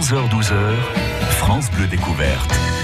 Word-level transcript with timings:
11h-12h, 0.00 0.54
France 1.28 1.70
Bleu 1.72 1.86
Découverte. 1.86 2.79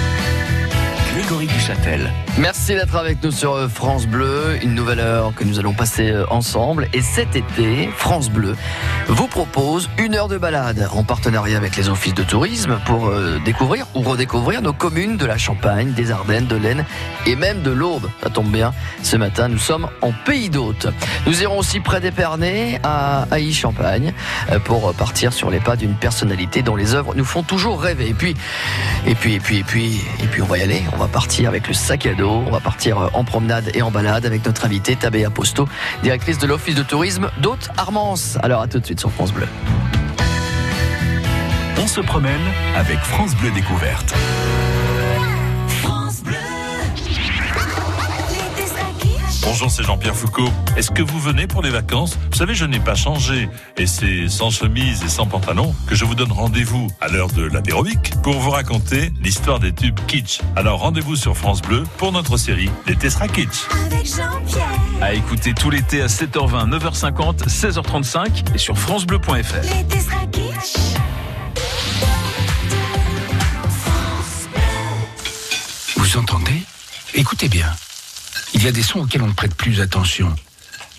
Grégory 1.17 1.47
Duchâtel. 1.47 2.13
Merci 2.37 2.75
d'être 2.75 2.95
avec 2.95 3.23
nous 3.23 3.31
sur 3.31 3.55
euh, 3.55 3.69
France 3.69 4.07
Bleu, 4.07 4.59
une 4.63 4.75
nouvelle 4.75 5.01
heure 5.01 5.33
que 5.35 5.45
nous 5.45 5.59
allons 5.59 5.73
passer 5.73 6.11
euh, 6.11 6.27
ensemble. 6.29 6.89
Et 6.93 7.01
cet 7.01 7.35
été, 7.35 7.89
France 7.97 8.29
Bleu 8.29 8.55
vous 9.09 9.27
propose 9.27 9.89
une 9.97 10.15
heure 10.15 10.29
de 10.29 10.37
balade 10.37 10.87
en 10.93 11.05
partenariat 11.05 11.57
avec 11.57 11.75
les 11.77 11.89
offices 11.89 12.13
de 12.13 12.23
tourisme 12.23 12.79
pour 12.85 13.07
euh, 13.07 13.41
découvrir 13.47 13.87
ou 13.95 14.03
redécouvrir 14.03 14.61
nos 14.61 14.75
communes 14.75 15.17
de 15.17 15.25
la 15.25 15.39
Champagne, 15.39 15.93
des 15.93 16.11
Ardennes, 16.11 16.49
de 16.49 16.57
l'Aisne 16.57 16.85
et 17.25 17.35
même 17.35 17.63
de 17.63 17.71
l'Aube. 17.71 18.11
Ça 18.23 18.29
tombe 18.29 18.51
bien, 18.51 18.75
ce 19.03 19.17
matin 19.17 19.49
nous 19.49 19.59
sommes 19.59 19.89
en 20.03 20.13
Pays 20.13 20.51
d'Hôte. 20.51 20.89
Nous 21.27 21.41
irons 21.41 21.59
aussi 21.59 21.81
près 21.81 22.03
d'Épernay 22.03 22.79
à 22.83 23.27
Aï-Champagne 23.31 24.13
pour 24.65 24.93
partir 24.93 25.33
sur 25.33 25.51
les 25.51 25.61
pas 25.61 25.77
d'une 25.77 25.95
personnalité 25.95 26.61
dont 26.61 26.77
les 26.77 26.95
œuvres 26.95 27.15
nous 27.15 27.25
font 27.25 27.43
toujours 27.43 27.81
rêver. 27.81 28.11
Et 28.11 28.15
puis, 28.15 28.35
et 29.07 29.15
puis, 29.15 29.35
et 29.37 29.41
puis, 29.41 29.59
et 29.59 29.65
puis, 29.65 30.05
et 30.23 30.27
puis 30.27 30.43
on 30.43 30.47
va 30.47 30.59
y 30.59 30.63
aller. 30.63 30.83
On 30.93 30.99
va 30.99 31.06
partir 31.09 31.49
avec 31.49 31.69
le 31.69 31.75
sac 31.75 32.07
à 32.07 32.15
dos. 32.15 32.43
On 32.47 32.51
va 32.51 32.61
partir 32.61 33.11
en 33.13 33.25
promenade 33.25 33.71
et 33.75 33.83
en 33.83 33.91
balade 33.91 34.27
avec 34.27 34.45
notre 34.45 34.65
invitée 34.65 34.97
Tabea 34.97 35.31
Posto, 35.31 35.69
directrice 36.03 36.39
de 36.39 36.47
l'Office 36.47 36.75
de 36.75 36.83
tourisme 36.83 37.31
d'Haute 37.41 37.71
Armance. 37.77 38.39
Alors 38.43 38.63
à 38.63 38.69
tout 38.69 38.79
de 38.79 38.85
suite 38.85 39.01
sur 39.01 39.11
France 39.11 39.33
Bleu. 39.33 39.47
On 41.83 41.87
se 41.87 42.01
promène 42.01 42.41
avec 42.75 42.99
France 42.99 43.35
Bleu 43.37 43.51
Découverte. 43.51 44.15
Bonjour, 49.49 49.71
c'est 49.71 49.85
Jean-Pierre 49.85 50.17
Foucault. 50.17 50.51
Est-ce 50.77 50.91
que 50.91 51.03
vous 51.03 51.21
venez 51.21 51.47
pour 51.47 51.63
les 51.63 51.71
vacances 51.71 52.19
Vous 52.33 52.37
savez, 52.37 52.57
je 52.57 52.65
n'ai 52.65 52.81
pas 52.81 52.97
changé. 52.97 53.49
Et 53.77 53.87
c'est 53.87 54.27
sans 54.29 54.51
chemise 54.51 55.05
et 55.05 55.09
sans 55.09 55.27
pantalon 55.27 55.73
que 55.87 55.95
je 55.95 56.05
vous 56.05 56.17
donne 56.17 56.33
rendez-vous 56.33 56.89
à 57.01 57.07
l'heure 57.07 57.29
de 57.29 57.45
l'apérobic 57.45 58.21
pour 58.25 58.41
vous 58.41 58.51
raconter 58.51 59.13
l'histoire 59.23 59.61
des 59.61 59.73
tubes 59.73 60.01
kitsch. 60.09 60.41
Alors 60.57 60.81
rendez-vous 60.81 61.15
sur 61.15 61.37
France 61.37 61.63
Bleu 61.63 61.85
pour 61.97 62.11
notre 62.11 62.37
série 62.37 62.69
L'été 62.89 63.09
sera 63.09 63.29
kitsch. 63.29 63.69
Avec 63.71 64.05
Jean-Pierre. 64.05 64.67
À 65.01 65.15
écouter 65.15 65.55
tout 65.55 65.71
l'été 65.71 66.03
à 66.03 66.09
7h20, 66.09 66.77
9h50, 66.77 67.47
16h35 67.47 68.53
et 68.53 68.59
sur 68.59 68.77
francebleu.fr. 68.77 69.31
L'été 69.63 70.01
sera 70.01 70.27
kitsch. 70.27 70.97
Vous 75.97 76.17
entendez? 76.17 76.63
Écoutez 77.15 77.49
bien. 77.49 77.73
Il 78.55 78.65
y 78.65 78.69
a 78.69 78.73
des 78.73 78.83
sons 78.83 79.01
auxquels 79.01 79.23
on 79.23 79.29
ne 79.29 79.33
prête 79.33 79.55
plus 79.55 79.81
attention. 79.81 80.35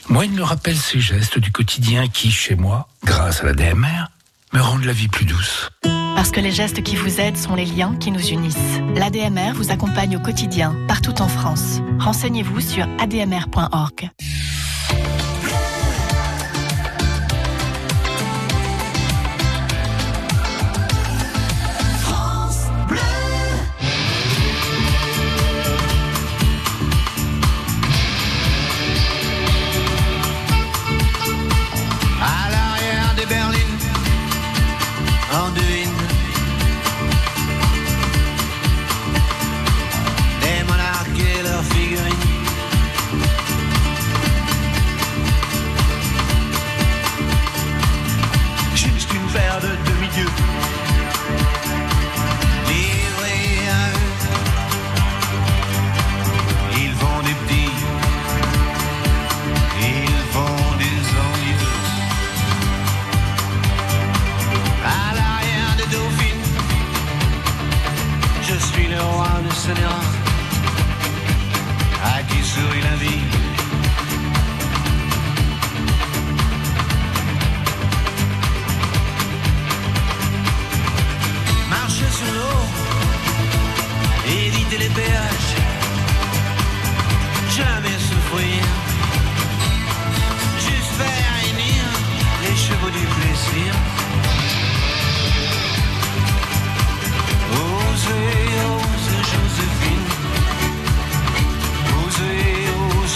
Moi, 0.10 0.26
il 0.26 0.32
me 0.32 0.44
rappelle 0.44 0.78
ces 0.78 1.00
gestes 1.00 1.40
du 1.40 1.52
quotidien 1.52 2.08
qui, 2.08 2.32
chez 2.32 2.56
moi, 2.56 2.88
grâce 3.04 3.42
à 3.42 3.46
la 3.46 3.54
DMR, 3.54 4.08
me 4.54 4.62
rendent 4.62 4.86
la 4.86 4.94
vie 4.94 5.08
plus 5.08 5.26
douce. 5.26 5.70
Parce 6.16 6.32
que 6.32 6.40
les 6.40 6.52
gestes 6.52 6.82
qui 6.82 6.96
vous 6.96 7.20
aident 7.20 7.38
sont 7.38 7.56
les 7.56 7.66
liens 7.66 7.96
qui 8.00 8.12
nous 8.12 8.26
unissent. 8.30 8.82
L'ADMR 8.96 9.54
vous 9.54 9.72
accompagne 9.72 10.18
au 10.18 10.20
quotidien, 10.20 10.76
partout 10.88 11.22
en 11.22 11.28
France. 11.28 11.80
Renseignez-vous 12.00 12.62
sur 12.62 12.88
admr.org. 13.00 14.10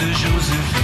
Osez, 0.09 0.80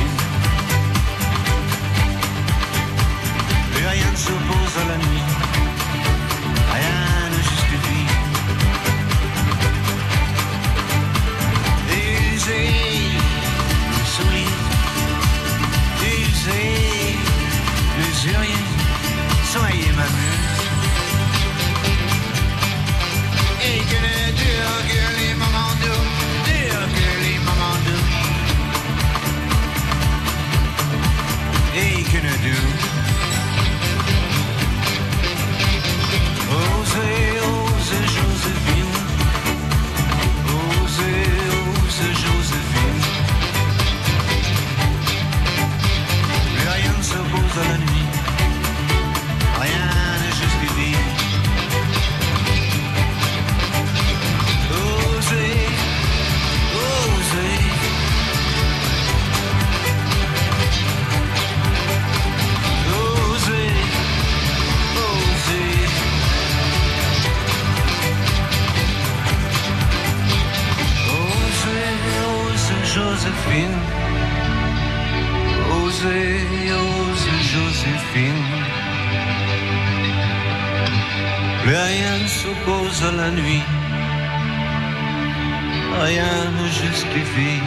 justifie. 87.38 87.62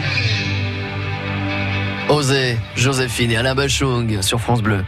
Osez, 2.09 2.57
Joséphine 2.75 3.31
et 3.31 3.37
Alain 3.37 3.55
Bachung 3.55 4.21
sur 4.21 4.39
France 4.39 4.61
Bleu. 4.61 4.83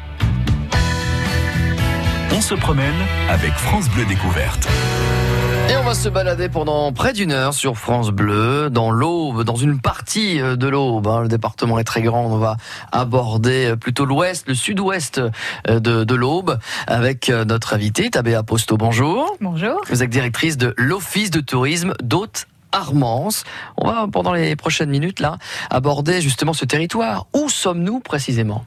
On 2.36 2.42
se 2.42 2.56
promène 2.56 2.94
avec 3.30 3.54
France 3.54 3.90
Bleu 3.90 4.06
Découverte. 4.06 4.68
Et 5.70 5.78
on 5.78 5.84
va 5.84 5.94
se 5.94 6.10
balader 6.10 6.50
pendant 6.50 6.92
près 6.92 7.14
d'une 7.14 7.32
heure 7.32 7.54
sur 7.54 7.78
France 7.78 8.10
Bleu, 8.10 8.70
dans 8.70 8.92
l'Aube, 8.92 9.44
dans 9.44 9.56
une 9.56 9.80
partie 9.80 10.42
euh, 10.42 10.58
de 10.58 10.68
l'Aube. 10.68 11.08
hein. 11.08 11.22
Le 11.22 11.30
département 11.30 11.80
est 11.80 11.86
très 11.86 12.02
grand. 12.02 12.26
On 12.26 12.38
va 12.38 12.58
aborder 12.92 13.68
euh, 13.68 13.76
plutôt 13.78 14.04
l'ouest, 14.04 14.46
le 14.50 14.56
sud-ouest 14.56 15.22
euh, 15.70 15.80
de, 15.80 16.04
de 16.04 16.16
l'Aube, 16.16 16.60
avec 16.86 17.30
notre 17.30 17.74
invitée, 17.74 18.10
Tabea 18.10 18.44
Posto. 18.44 18.76
Bonjour. 18.76 19.38
Bonjour. 19.40 19.80
Vous 19.90 20.04
êtes 20.04 20.10
directrice 20.10 20.58
de 20.58 20.74
l'Office 20.76 21.32
de 21.32 21.40
tourisme 21.40 21.94
d'Haute 22.04 22.48
Armance. 22.74 23.46
On 23.78 23.88
va, 23.88 24.08
pendant 24.12 24.34
les 24.34 24.56
prochaines 24.56 24.90
minutes, 24.90 25.20
là, 25.20 25.38
aborder 25.70 26.22
justement 26.22 26.54
ce 26.54 26.66
territoire. 26.66 27.28
Où 27.34 27.48
sommes-nous 27.48 28.00
précisément? 28.02 28.66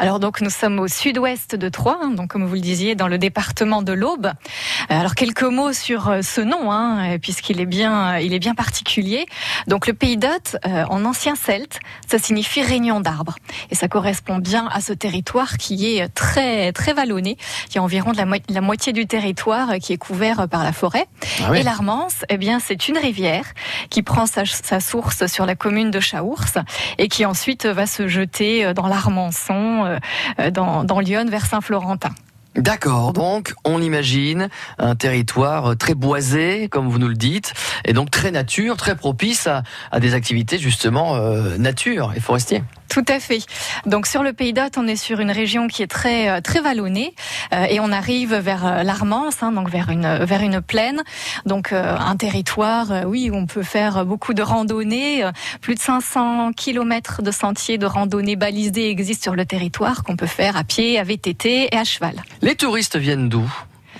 Alors 0.00 0.18
donc 0.18 0.40
nous 0.40 0.48
sommes 0.48 0.78
au 0.78 0.88
sud-ouest 0.88 1.54
de 1.56 1.68
Troyes, 1.68 1.98
hein, 2.02 2.10
donc 2.12 2.28
comme 2.30 2.46
vous 2.46 2.54
le 2.54 2.60
disiez, 2.60 2.94
dans 2.94 3.06
le 3.06 3.18
département 3.18 3.82
de 3.82 3.92
l'Aube. 3.92 4.28
Euh, 4.28 4.98
Alors 4.98 5.14
quelques 5.14 5.42
mots 5.42 5.74
sur 5.74 6.08
euh, 6.08 6.22
ce 6.22 6.40
nom, 6.40 6.72
hein, 6.72 7.16
euh, 7.16 7.18
puisqu'il 7.18 7.60
est 7.60 7.66
bien, 7.66 8.16
il 8.16 8.32
est 8.32 8.38
bien 8.38 8.54
particulier. 8.54 9.26
Donc 9.66 9.86
le 9.86 9.92
pays 9.92 10.18
euh, 10.24 10.84
en 10.88 11.04
ancien 11.04 11.34
celte, 11.34 11.80
ça 12.08 12.18
signifie 12.18 12.62
réunion 12.62 13.00
d'arbres, 13.00 13.36
et 13.70 13.74
ça 13.74 13.88
correspond 13.88 14.38
bien 14.38 14.70
à 14.72 14.80
ce 14.80 14.94
territoire 14.94 15.58
qui 15.58 15.98
est 15.98 16.08
très 16.08 16.72
très 16.72 16.94
vallonné. 16.94 17.36
Il 17.68 17.74
y 17.74 17.78
a 17.78 17.82
environ 17.82 18.12
de 18.12 18.16
la, 18.16 18.24
mo- 18.24 18.36
la 18.48 18.60
moitié 18.62 18.94
du 18.94 19.06
territoire 19.06 19.74
qui 19.82 19.92
est 19.92 19.98
couvert 19.98 20.48
par 20.48 20.64
la 20.64 20.72
forêt. 20.72 21.08
Ah 21.42 21.50
oui. 21.50 21.58
Et 21.58 21.62
l'Armance, 21.62 22.24
eh 22.30 22.38
bien, 22.38 22.58
c'est 22.58 22.88
une 22.88 22.96
rivière 22.96 23.44
qui 23.90 24.02
prend 24.02 24.24
sa, 24.24 24.46
sa 24.46 24.80
source 24.80 25.26
sur 25.26 25.44
la 25.44 25.56
commune 25.56 25.90
de 25.90 26.00
Chaours 26.00 26.56
et 26.96 27.08
qui 27.08 27.26
ensuite 27.26 27.66
va 27.66 27.84
se 27.84 28.08
jeter 28.08 28.72
dans 28.72 28.86
l'Armançon, 28.86 29.89
euh, 30.38 30.50
dans, 30.50 31.00
Lyon, 31.00 31.26
vers 31.28 31.46
Saint-Florentin. 31.46 32.10
D'accord, 32.56 33.12
donc 33.12 33.54
on 33.64 33.80
imagine 33.80 34.48
un 34.78 34.96
territoire 34.96 35.76
très 35.76 35.94
boisé, 35.94 36.68
comme 36.68 36.88
vous 36.88 36.98
nous 36.98 37.08
le 37.08 37.14
dites, 37.14 37.54
et 37.84 37.92
donc 37.92 38.10
très 38.10 38.32
nature, 38.32 38.76
très 38.76 38.96
propice 38.96 39.46
à, 39.46 39.62
à 39.92 40.00
des 40.00 40.14
activités 40.14 40.58
justement 40.58 41.14
euh, 41.14 41.56
nature 41.58 42.12
et 42.16 42.20
forestier. 42.20 42.64
Tout 42.90 43.04
à 43.06 43.20
fait. 43.20 43.38
Donc 43.86 44.08
sur 44.08 44.24
le 44.24 44.32
Pays 44.32 44.52
d'Hôte, 44.52 44.76
on 44.76 44.88
est 44.88 44.96
sur 44.96 45.20
une 45.20 45.30
région 45.30 45.68
qui 45.68 45.82
est 45.82 45.86
très 45.86 46.28
euh, 46.28 46.40
très 46.40 46.60
vallonnée 46.60 47.14
euh, 47.52 47.64
et 47.70 47.78
on 47.78 47.92
arrive 47.92 48.34
vers 48.34 48.66
euh, 48.66 48.82
l'Armance, 48.82 49.44
hein, 49.44 49.52
donc 49.52 49.70
vers 49.70 49.90
une 49.90 50.24
vers 50.24 50.42
une 50.42 50.60
plaine, 50.60 51.02
donc 51.46 51.72
un 51.72 52.16
territoire, 52.16 53.06
oui, 53.06 53.30
où 53.30 53.36
on 53.36 53.46
peut 53.46 53.62
faire 53.62 54.04
beaucoup 54.04 54.34
de 54.34 54.42
randonnées. 54.42 55.24
Plus 55.60 55.76
de 55.76 55.80
500 55.80 56.52
kilomètres 56.52 57.22
de 57.22 57.30
sentiers 57.30 57.78
de 57.78 57.86
randonnées 57.86 58.34
balisés 58.34 58.90
existent 58.90 59.22
sur 59.22 59.36
le 59.36 59.46
territoire 59.46 60.02
qu'on 60.02 60.16
peut 60.16 60.26
faire 60.26 60.56
à 60.56 60.64
pied, 60.64 60.98
à 60.98 61.04
VTT 61.04 61.68
et 61.72 61.76
à 61.76 61.84
cheval. 61.84 62.16
Les 62.42 62.56
touristes 62.56 62.96
viennent 62.96 63.28
d'où? 63.28 63.48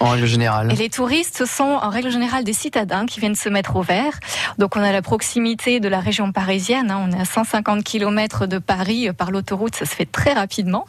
En 0.01 0.11
règle 0.11 0.27
générale 0.27 0.73
Et 0.73 0.77
les 0.77 0.89
touristes 0.89 1.37
ce 1.37 1.47
sont 1.47 1.65
en 1.65 1.89
règle 1.89 2.11
générale 2.11 2.45
des 2.45 2.53
citadins 2.53 3.07
qui 3.07 3.21
viennent 3.21 3.35
se 3.35 3.49
mettre 3.49 3.77
au 3.77 3.83
vert. 3.83 4.19
Donc 4.59 4.77
on 4.77 4.83
a 4.83 4.93
la 4.93 5.03
proximité 5.03 5.81
de 5.81 5.89
la 5.89 6.01
région 6.01 6.33
parisienne, 6.33 6.91
hein, 6.91 7.07
on 7.07 7.17
est 7.17 7.21
à 7.21 7.25
150 7.25 7.85
km 7.85 8.47
de 8.47 8.59
Paris 8.59 9.09
euh, 9.09 9.13
par 9.13 9.31
l'autoroute, 9.31 9.75
ça 9.77 9.85
se 9.85 9.95
fait 9.95 10.11
très 10.11 10.33
rapidement. 10.33 10.87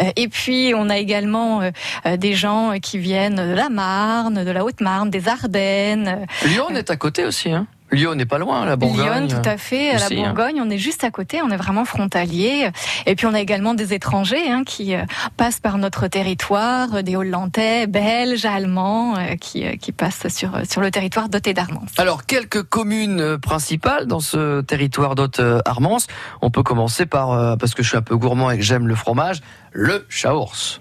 Euh, 0.00 0.10
Et 0.16 0.28
puis 0.28 0.72
on 0.74 0.88
a 0.90 0.98
également 0.98 1.62
euh, 1.62 2.16
des 2.16 2.34
gens 2.34 2.74
qui 2.80 2.98
viennent 2.98 3.36
de 3.36 3.54
la 3.54 3.68
Marne, 3.68 4.44
de 4.44 4.50
la 4.50 4.64
Haute-Marne, 4.64 5.10
des 5.10 5.28
Ardennes. 5.28 6.26
Lyon 6.46 6.70
est 6.70 6.90
à 6.90 6.96
côté 6.96 7.24
aussi, 7.24 7.52
hein 7.52 7.66
Lyon 7.94 8.14
n'est 8.14 8.26
pas 8.26 8.38
loin, 8.38 8.64
la 8.64 8.76
Bourgogne. 8.76 9.26
Lyon, 9.26 9.28
tout 9.28 9.48
à 9.48 9.56
fait, 9.56 9.90
à 9.90 9.98
la 9.98 10.06
hein. 10.06 10.08
Bourgogne, 10.14 10.60
on 10.60 10.70
est 10.70 10.78
juste 10.78 11.04
à 11.04 11.10
côté, 11.10 11.40
on 11.42 11.50
est 11.50 11.56
vraiment 11.56 11.84
frontalier. 11.84 12.70
Et 13.06 13.14
puis 13.14 13.26
on 13.26 13.34
a 13.34 13.40
également 13.40 13.74
des 13.74 13.94
étrangers 13.94 14.50
hein, 14.50 14.64
qui 14.64 14.94
euh, 14.94 15.04
passent 15.36 15.60
par 15.60 15.78
notre 15.78 16.08
territoire, 16.08 16.94
euh, 16.94 17.02
des 17.02 17.16
Hollandais, 17.16 17.86
Belges, 17.86 18.44
Allemands, 18.44 19.16
euh, 19.16 19.36
qui, 19.36 19.78
qui 19.78 19.92
passent 19.92 20.28
sur, 20.28 20.52
sur 20.68 20.80
le 20.80 20.90
territoire 20.90 21.28
doté 21.28 21.54
d'Armance. 21.54 21.90
Alors, 21.98 22.26
quelques 22.26 22.62
communes 22.62 23.38
principales 23.38 24.06
dans 24.06 24.20
ce 24.20 24.60
territoire 24.60 25.14
d'Haute-Armance. 25.14 26.06
On 26.42 26.50
peut 26.50 26.62
commencer 26.62 27.06
par, 27.06 27.56
parce 27.58 27.74
que 27.74 27.82
je 27.82 27.88
suis 27.88 27.96
un 27.96 28.02
peu 28.02 28.16
gourmand 28.16 28.50
et 28.50 28.56
que 28.56 28.62
j'aime 28.62 28.88
le 28.88 28.94
fromage, 28.94 29.40
le 29.72 30.06
Chaours. 30.08 30.78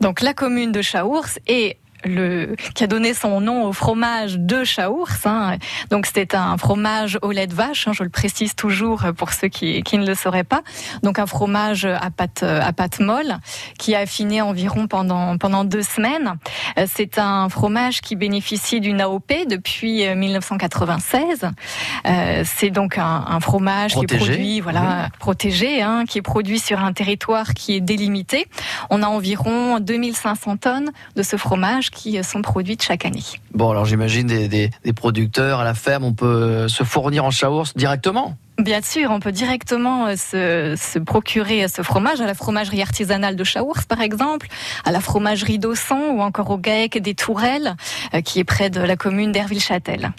Donc 0.00 0.20
la 0.20 0.34
commune 0.34 0.72
de 0.72 0.82
Chaours 0.82 1.38
et 1.46 1.78
le, 2.04 2.54
qui 2.74 2.84
a 2.84 2.86
donné 2.86 3.14
son 3.14 3.40
nom 3.40 3.64
au 3.64 3.72
fromage 3.72 4.38
de 4.38 4.64
Chaours. 4.64 5.26
hein. 5.26 5.56
Donc 5.90 6.06
c'était 6.06 6.36
un 6.36 6.56
fromage 6.58 7.18
au 7.22 7.32
lait 7.32 7.46
de 7.46 7.54
vache, 7.54 7.88
hein, 7.88 7.92
je 7.94 8.02
le 8.02 8.08
précise 8.10 8.54
toujours 8.54 9.04
pour 9.16 9.32
ceux 9.32 9.48
qui, 9.48 9.82
qui 9.82 9.98
ne 9.98 10.06
le 10.06 10.14
sauraient 10.14 10.44
pas. 10.44 10.62
Donc 11.02 11.18
un 11.18 11.26
fromage 11.26 11.84
à 11.84 12.10
pâte, 12.10 12.42
à 12.42 12.72
pâte 12.72 13.00
molle 13.00 13.36
qui 13.78 13.94
a 13.94 14.00
affiné 14.00 14.42
environ 14.42 14.86
pendant, 14.86 15.38
pendant 15.38 15.64
deux 15.64 15.82
semaines. 15.82 16.34
Euh, 16.78 16.86
C'est 16.92 17.18
un 17.18 17.48
fromage 17.48 18.00
qui 18.00 18.16
bénéficie 18.16 18.80
d'une 18.80 19.00
AOP 19.00 19.32
depuis 19.48 20.06
euh, 20.06 20.14
1996. 20.14 21.50
Euh, 22.06 22.42
C'est 22.44 22.70
donc 22.70 22.98
un, 22.98 23.24
un 23.28 23.40
fromage 23.40 23.92
qui 23.94 24.06
Protégé. 24.06 24.24
est 24.24 24.28
produit, 24.28 24.60
voilà, 24.60 25.08
protégé, 25.18 25.82
hein, 25.82 26.04
qui 26.08 26.18
est 26.18 26.22
produit 26.22 26.58
sur 26.58 26.80
un 26.80 26.92
territoire 26.92 27.54
qui 27.54 27.74
est 27.74 27.80
délimité. 27.80 28.46
On 28.90 29.02
a 29.02 29.06
environ 29.06 29.78
2500 29.80 30.56
tonnes 30.58 30.90
de 31.16 31.22
ce 31.22 31.36
fromage 31.36 31.85
qui 31.90 32.22
sont 32.24 32.42
produites 32.42 32.82
chaque 32.82 33.04
année. 33.04 33.22
Bon, 33.54 33.70
alors 33.70 33.84
j'imagine 33.84 34.26
des, 34.26 34.48
des- 34.48 34.70
des 34.84 34.92
producteurs 34.92 35.60
à 35.60 35.64
la 35.64 35.74
ferme, 35.74 36.04
on 36.04 36.12
peut 36.14 36.26
euh, 36.26 36.68
se 36.68 36.84
fournir 36.84 37.24
en 37.24 37.30
Chaours 37.30 37.72
directement 37.74 38.36
Bien 38.58 38.80
sûr, 38.82 39.10
on 39.10 39.20
peut 39.20 39.32
directement 39.32 40.06
euh, 40.06 40.16
se, 40.16 40.74
se 40.82 40.98
procurer 40.98 41.64
euh, 41.64 41.68
ce 41.68 41.82
fromage 41.82 42.20
à 42.22 42.26
la 42.26 42.32
fromagerie 42.34 42.80
artisanale 42.80 43.36
de 43.36 43.44
Chaours, 43.44 43.84
par 43.86 44.00
exemple, 44.00 44.46
à 44.86 44.92
la 44.92 45.00
fromagerie 45.00 45.58
d'Ausson 45.58 46.00
ou 46.14 46.22
encore 46.22 46.50
au 46.50 46.56
GAEC 46.56 46.98
des 47.02 47.14
Tourelles, 47.14 47.76
euh, 48.14 48.22
qui 48.22 48.38
est 48.38 48.44
près 48.44 48.70
de 48.70 48.80
la 48.80 48.96
commune 48.96 49.30
d'Herville-Châtel. 49.32 50.12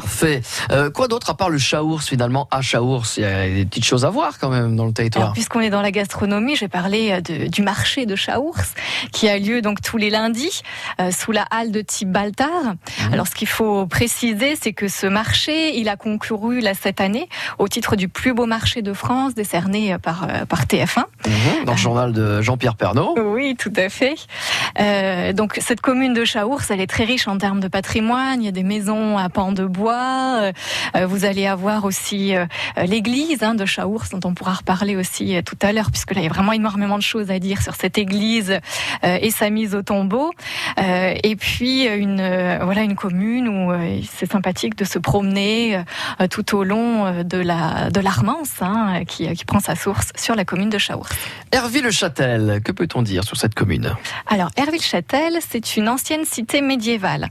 Parfait. 0.00 0.42
Euh, 0.72 0.90
quoi 0.90 1.08
d'autre 1.08 1.30
à 1.30 1.34
part 1.34 1.48
le 1.48 1.56
Chaours 1.58 2.02
finalement? 2.06 2.48
À 2.50 2.60
Chaours, 2.60 3.16
il 3.16 3.22
y 3.22 3.24
a 3.24 3.48
des 3.48 3.64
petites 3.64 3.86
choses 3.86 4.04
à 4.04 4.10
voir 4.10 4.38
quand 4.38 4.50
même 4.50 4.76
dans 4.76 4.84
le 4.84 4.92
territoire. 4.92 5.32
Puisqu'on 5.32 5.60
est 5.60 5.70
dans 5.70 5.80
la 5.80 5.90
gastronomie, 5.90 6.54
j'ai 6.54 6.68
parlé 6.68 7.12
euh, 7.12 7.20
de- 7.22 7.46
du 7.46 7.62
marché 7.62 8.04
de 8.04 8.14
Chaours, 8.14 8.74
qui 9.10 9.26
a 9.26 9.38
lieu 9.38 9.62
donc 9.62 9.80
tous 9.80 9.96
les 9.96 10.10
lundis 10.10 10.60
euh, 11.00 11.10
sous 11.10 11.32
la 11.32 11.46
halle 11.50 11.72
de 11.72 11.80
type 11.80 12.10
Baltard. 12.12 12.74
Alors, 13.10 13.26
ce 13.26 13.34
qu'il 13.34 13.48
faut 13.48 13.86
préciser, 13.86 14.54
c'est 14.60 14.74
que 14.74 14.86
ce 14.86 15.06
marché, 15.06 15.78
il 15.78 15.88
a 15.88 15.96
concouru 15.96 16.60
là 16.60 16.74
cette 16.74 17.00
année 17.00 17.30
au 17.58 17.66
titre 17.66 17.96
du 17.96 18.08
plus 18.10 18.34
beau 18.34 18.44
marché 18.44 18.82
de 18.82 18.92
France, 18.92 19.34
décerné 19.34 19.96
par 19.96 20.24
euh, 20.24 20.44
par 20.44 20.66
TF1. 20.66 21.04
Mhm, 21.26 21.64
dans 21.64 21.72
le 21.72 21.78
journal 21.78 22.12
de 22.12 22.42
Jean-Pierre 22.42 22.74
Pernaud. 22.76 23.14
Oui, 23.18 23.56
tout 23.58 23.72
à 23.76 23.88
fait. 23.88 24.16
Donc 25.32 25.58
cette 25.62 25.80
commune 25.80 26.12
de 26.12 26.24
Chaours, 26.26 26.70
elle 26.70 26.82
est 26.82 26.86
très 26.86 27.04
riche 27.04 27.26
en 27.28 27.38
termes 27.38 27.60
de 27.60 27.68
patrimoine. 27.68 28.42
Il 28.42 28.44
y 28.44 28.48
a 28.48 28.52
des 28.52 28.62
maisons 28.62 29.16
à 29.16 29.30
pans 29.30 29.52
de 29.52 29.64
bois. 29.64 29.85
Euh, 29.94 30.52
vous 31.06 31.24
allez 31.24 31.46
avoir 31.46 31.84
aussi 31.84 32.34
euh, 32.34 32.46
l'église 32.84 33.42
hein, 33.42 33.54
de 33.54 33.64
Chaours, 33.64 34.08
dont 34.10 34.28
on 34.28 34.34
pourra 34.34 34.54
reparler 34.54 34.96
aussi 34.96 35.36
euh, 35.36 35.42
tout 35.42 35.58
à 35.62 35.72
l'heure, 35.72 35.90
puisque 35.90 36.14
là 36.14 36.20
il 36.20 36.24
y 36.24 36.28
a 36.28 36.32
vraiment 36.32 36.52
énormément 36.52 36.98
de 36.98 37.02
choses 37.02 37.30
à 37.30 37.38
dire 37.38 37.62
sur 37.62 37.74
cette 37.74 37.98
église 37.98 38.58
et 39.02 39.30
sa 39.30 39.50
mise 39.50 39.74
au 39.74 39.82
tombeau. 39.82 40.32
Et 40.78 41.36
puis 41.36 41.84
une 41.84 42.58
voilà 42.62 42.82
une 42.82 42.94
commune 42.94 43.48
où 43.48 43.72
c'est 44.10 44.30
sympathique 44.30 44.76
de 44.76 44.84
se 44.84 44.98
promener 44.98 45.82
tout 46.30 46.56
au 46.56 46.64
long 46.64 47.22
de 47.22 47.38
la 47.38 47.90
de 47.90 48.00
l'Armance, 48.00 48.60
hein, 48.60 49.04
qui, 49.06 49.32
qui 49.34 49.44
prend 49.44 49.60
sa 49.60 49.74
source 49.74 50.12
sur 50.16 50.34
la 50.34 50.44
commune 50.44 50.70
de 50.70 50.78
Chaours. 50.78 51.08
Herville-le-Châtel, 51.52 52.60
que 52.64 52.72
peut-on 52.72 53.02
dire 53.02 53.24
sur 53.24 53.36
cette 53.36 53.54
commune? 53.54 53.94
Alors, 54.26 54.50
Herville-Châtel, 54.56 55.38
c'est 55.48 55.76
une 55.76 55.88
ancienne 55.88 56.24
cité 56.24 56.60
médiévale. 56.60 57.28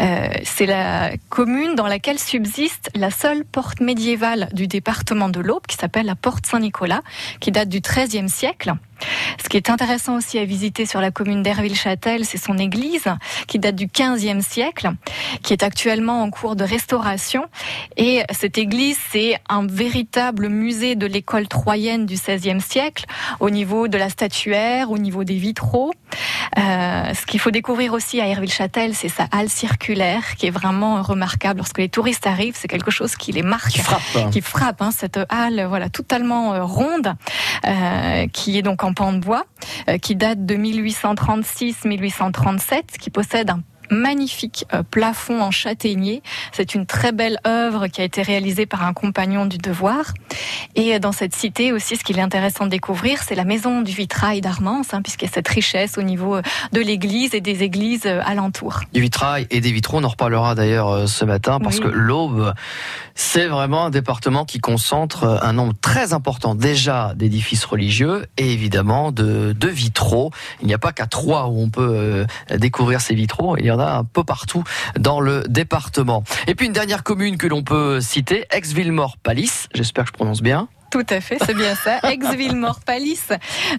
Euh, 0.00 0.28
c'est 0.44 0.66
la 0.66 1.12
commune 1.28 1.74
dans 1.74 1.81
laquelle 1.86 2.18
subsiste 2.18 2.90
la 2.94 3.10
seule 3.10 3.44
porte 3.44 3.80
médiévale 3.80 4.48
du 4.52 4.66
département 4.66 5.28
de 5.28 5.40
l'Aube, 5.40 5.66
qui 5.66 5.76
s'appelle 5.76 6.06
la 6.06 6.16
porte 6.16 6.46
Saint-Nicolas, 6.46 7.02
qui 7.40 7.50
date 7.52 7.68
du 7.68 7.80
XIIIe 7.80 8.28
siècle. 8.28 8.74
Ce 9.42 9.48
qui 9.48 9.56
est 9.56 9.70
intéressant 9.70 10.16
aussi 10.16 10.38
à 10.38 10.44
visiter 10.44 10.86
sur 10.86 11.00
la 11.00 11.10
commune 11.10 11.42
d'Herville-Châtel, 11.42 12.24
c'est 12.24 12.38
son 12.38 12.58
église, 12.58 13.04
qui 13.46 13.58
date 13.58 13.76
du 13.76 13.86
XVe 13.86 14.40
siècle, 14.40 14.90
qui 15.42 15.52
est 15.52 15.62
actuellement 15.62 16.22
en 16.22 16.30
cours 16.30 16.56
de 16.56 16.64
restauration. 16.64 17.46
Et 17.96 18.22
cette 18.32 18.58
église, 18.58 18.98
c'est 19.10 19.36
un 19.48 19.66
véritable 19.66 20.48
musée 20.48 20.94
de 20.94 21.06
l'école 21.06 21.48
troyenne 21.48 22.06
du 22.06 22.14
XVIe 22.14 22.60
siècle, 22.60 23.04
au 23.40 23.50
niveau 23.50 23.88
de 23.88 23.98
la 23.98 24.08
statuaire, 24.08 24.90
au 24.90 24.98
niveau 24.98 25.24
des 25.24 25.36
vitraux. 25.36 25.92
Euh, 26.58 27.14
ce 27.14 27.24
qu'il 27.26 27.40
faut 27.40 27.50
découvrir 27.50 27.92
aussi 27.92 28.20
à 28.20 28.26
Herville-Châtel, 28.26 28.94
c'est 28.94 29.08
sa 29.08 29.26
halle 29.32 29.48
circulaire, 29.48 30.36
qui 30.36 30.46
est 30.46 30.50
vraiment 30.50 31.02
remarquable. 31.02 31.58
Lorsque 31.58 31.78
les 31.78 31.88
touristes 31.88 32.26
arrivent, 32.26 32.56
c'est 32.56 32.68
quelque 32.68 32.90
chose 32.90 33.16
qui 33.16 33.32
les 33.32 33.42
marque 33.42 33.70
Qui 33.70 33.78
frappe. 33.80 34.30
qui 34.30 34.40
frappe 34.40 34.82
hein, 34.82 34.90
cette 34.96 35.18
halle 35.28 35.64
voilà 35.68 35.88
totalement 35.88 36.54
euh, 36.54 36.64
ronde 36.64 37.14
euh, 37.66 38.26
qui 38.32 38.58
est 38.58 38.62
donc 38.62 38.84
en 38.84 38.91
pan 38.92 39.12
de 39.12 39.18
bois 39.18 39.44
euh, 39.88 39.98
qui 39.98 40.14
date 40.16 40.44
de 40.46 40.54
1836-1837 40.56 42.82
qui 43.00 43.10
possède 43.10 43.50
un 43.50 43.60
magnifique 43.90 44.64
euh, 44.72 44.82
plafond 44.82 45.42
en 45.42 45.50
châtaignier. 45.50 46.22
C'est 46.52 46.74
une 46.74 46.86
très 46.86 47.12
belle 47.12 47.38
œuvre 47.46 47.88
qui 47.88 48.00
a 48.00 48.04
été 48.04 48.22
réalisée 48.22 48.64
par 48.64 48.82
un 48.84 48.94
compagnon 48.94 49.44
du 49.44 49.58
devoir. 49.58 50.14
Et 50.76 50.94
euh, 50.94 50.98
dans 50.98 51.12
cette 51.12 51.34
cité 51.34 51.72
aussi, 51.72 51.96
ce 51.98 52.04
qu'il 52.04 52.18
est 52.18 52.22
intéressant 52.22 52.64
de 52.64 52.70
découvrir, 52.70 53.22
c'est 53.22 53.34
la 53.34 53.44
maison 53.44 53.82
du 53.82 53.92
vitrail 53.92 54.40
d'Armance, 54.40 54.94
hein, 54.94 55.02
puisqu'il 55.02 55.26
y 55.26 55.30
a 55.30 55.34
cette 55.34 55.48
richesse 55.48 55.98
au 55.98 56.02
niveau 56.02 56.38
de 56.72 56.80
l'église 56.80 57.34
et 57.34 57.42
des 57.42 57.62
églises 57.64 58.06
alentours. 58.06 58.80
Du 58.94 59.02
vitrail 59.02 59.46
et 59.50 59.60
des 59.60 59.72
vitraux, 59.72 59.98
on 59.98 60.04
en 60.04 60.08
reparlera 60.08 60.54
d'ailleurs 60.54 61.06
ce 61.06 61.26
matin 61.26 61.58
parce 61.60 61.76
Oui. 61.78 61.82
que 61.84 61.88
l'Aube, 61.88 62.54
c'est 63.14 63.46
vraiment 63.46 63.86
un 63.86 63.90
département 63.90 64.44
qui 64.44 64.58
concentre 64.58 65.24
euh, 65.24 65.38
un 65.42 65.52
nombre 65.52 65.74
très 65.80 66.12
important 66.12 66.54
déjà 66.54 67.12
d'édifices 67.16 67.64
religieux 67.64 68.26
et 68.36 68.52
évidemment 68.52 69.12
de, 69.12 69.54
vitraux. 69.62 70.30
Il 70.60 70.66
n'y 70.66 70.74
a 70.74 70.78
pas 70.78 70.92
qu'à 70.92 71.06
Troyes 71.06 71.48
où 71.48 71.60
on 71.60 71.70
peut 71.70 72.26
euh, 72.50 72.58
découvrir 72.58 73.00
ces 73.00 73.14
vitraux, 73.14 73.56
il 73.56 73.64
y 73.64 73.70
en 73.70 73.78
a 73.78 73.92
un 73.92 74.04
peu 74.04 74.24
partout 74.24 74.64
dans 74.98 75.20
le 75.20 75.44
département. 75.48 76.24
Et 76.46 76.54
puis 76.54 76.66
une 76.66 76.72
dernière 76.72 77.02
commune 77.02 77.38
que 77.38 77.46
l'on 77.46 77.62
peut 77.62 78.00
citer, 78.00 78.44
Ex-Villemort-Pallis, 78.50 79.68
j'espère 79.74 80.04
que 80.04 80.08
je 80.08 80.14
prononce 80.14 80.42
bien. 80.42 80.68
Tout 80.92 81.06
à 81.08 81.22
fait, 81.22 81.38
c'est 81.46 81.54
bien 81.54 81.74
ça. 81.74 82.00
Ex-Villemort-Pallis, 82.10 83.20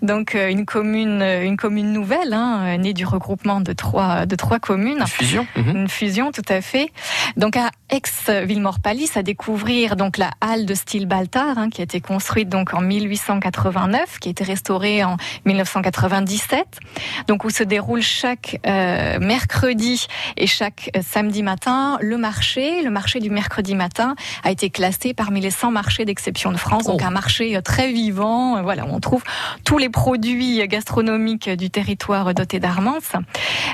donc 0.01 0.33
euh, 0.33 0.49
une 0.49 0.65
commune, 0.65 1.21
euh, 1.21 1.43
une 1.43 1.57
commune 1.57 1.93
nouvelle, 1.93 2.33
hein, 2.33 2.63
euh, 2.63 2.77
née 2.77 2.93
du 2.93 3.05
regroupement 3.05 3.61
de 3.61 3.71
trois, 3.71 4.25
de 4.25 4.35
trois 4.35 4.57
communes. 4.57 4.97
Une 4.99 5.05
fusion. 5.05 5.47
Mhm. 5.55 5.75
Une 5.75 5.89
fusion, 5.89 6.31
tout 6.31 6.41
à 6.49 6.61
fait. 6.61 6.89
Donc 7.37 7.55
à 7.55 7.69
Aix-Villemort-Pallis, 7.91 9.11
à 9.13 9.21
découvrir 9.21 9.95
donc 9.95 10.17
la 10.17 10.31
halle 10.41 10.65
de 10.65 10.73
style 10.73 11.05
Baltard, 11.05 11.59
hein, 11.59 11.69
qui 11.69 11.81
a 11.81 11.83
été 11.83 12.01
construite 12.01 12.49
donc 12.49 12.73
en 12.73 12.81
1889, 12.81 14.17
qui 14.17 14.29
a 14.29 14.31
été 14.31 14.43
restaurée 14.43 15.03
en 15.03 15.17
1997. 15.45 16.79
Donc 17.27 17.43
où 17.43 17.51
se 17.51 17.61
déroule 17.61 18.01
chaque 18.01 18.59
euh, 18.65 19.19
mercredi 19.19 20.07
et 20.35 20.47
chaque 20.47 20.89
euh, 20.97 21.01
samedi 21.07 21.43
matin 21.43 21.99
le 22.01 22.17
marché. 22.17 22.81
Le 22.81 22.89
marché 22.89 23.19
du 23.19 23.29
mercredi 23.29 23.75
matin 23.75 24.15
a 24.43 24.49
été 24.49 24.71
classé 24.71 25.13
parmi 25.13 25.41
les 25.41 25.51
100 25.51 25.69
marchés 25.69 26.05
d'exception 26.05 26.51
de 26.51 26.57
France. 26.57 26.85
Donc 26.85 27.02
Oh. 27.02 27.02
Un 27.03 27.11
marché 27.11 27.59
très 27.63 27.91
vivant. 27.91 28.61
Voilà, 28.63 28.85
on 28.89 28.99
trouve 28.99 29.23
tous 29.63 29.77
les 29.77 29.89
produits 29.89 30.67
gastronomiques 30.67 31.49
du 31.49 31.69
territoire 31.69 32.33
doté 32.33 32.59
d'Armance. 32.59 33.13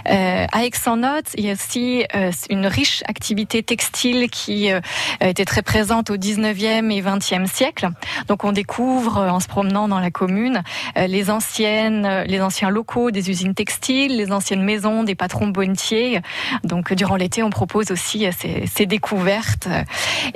Euh, 0.09 0.45
à 0.51 0.65
Aix-en-Othe, 0.65 1.33
il 1.36 1.45
y 1.45 1.50
a 1.50 1.53
aussi 1.53 2.05
euh, 2.15 2.31
une 2.50 2.65
riche 2.65 3.03
activité 3.07 3.63
textile 3.63 4.29
qui 4.29 4.71
euh, 4.71 4.79
était 5.21 5.45
très 5.45 5.62
présente 5.62 6.09
au 6.09 6.17
19e 6.17 6.91
et 6.91 7.01
20e 7.01 7.48
siècle. 7.48 7.89
Donc 8.27 8.43
on 8.43 8.51
découvre 8.51 9.17
euh, 9.17 9.29
en 9.29 9.39
se 9.39 9.48
promenant 9.48 9.88
dans 9.88 10.00
la 10.00 10.12
commune 10.12 10.63
euh, 10.98 11.07
les 11.07 11.29
anciennes, 11.29 12.05
euh, 12.05 12.24
les 12.24 12.41
anciens 12.41 12.69
locaux 12.69 13.12
des 13.12 13.29
usines 13.29 13.53
textiles, 13.53 14.17
les 14.17 14.31
anciennes 14.31 14.63
maisons 14.63 15.03
des 15.03 15.15
patrons 15.15 15.48
bonnetiers. 15.48 16.21
Donc 16.63 16.93
durant 16.93 17.15
l'été, 17.15 17.43
on 17.43 17.50
propose 17.50 17.91
aussi 17.91 18.27
ces, 18.38 18.65
ces 18.67 18.86
découvertes. 18.86 19.67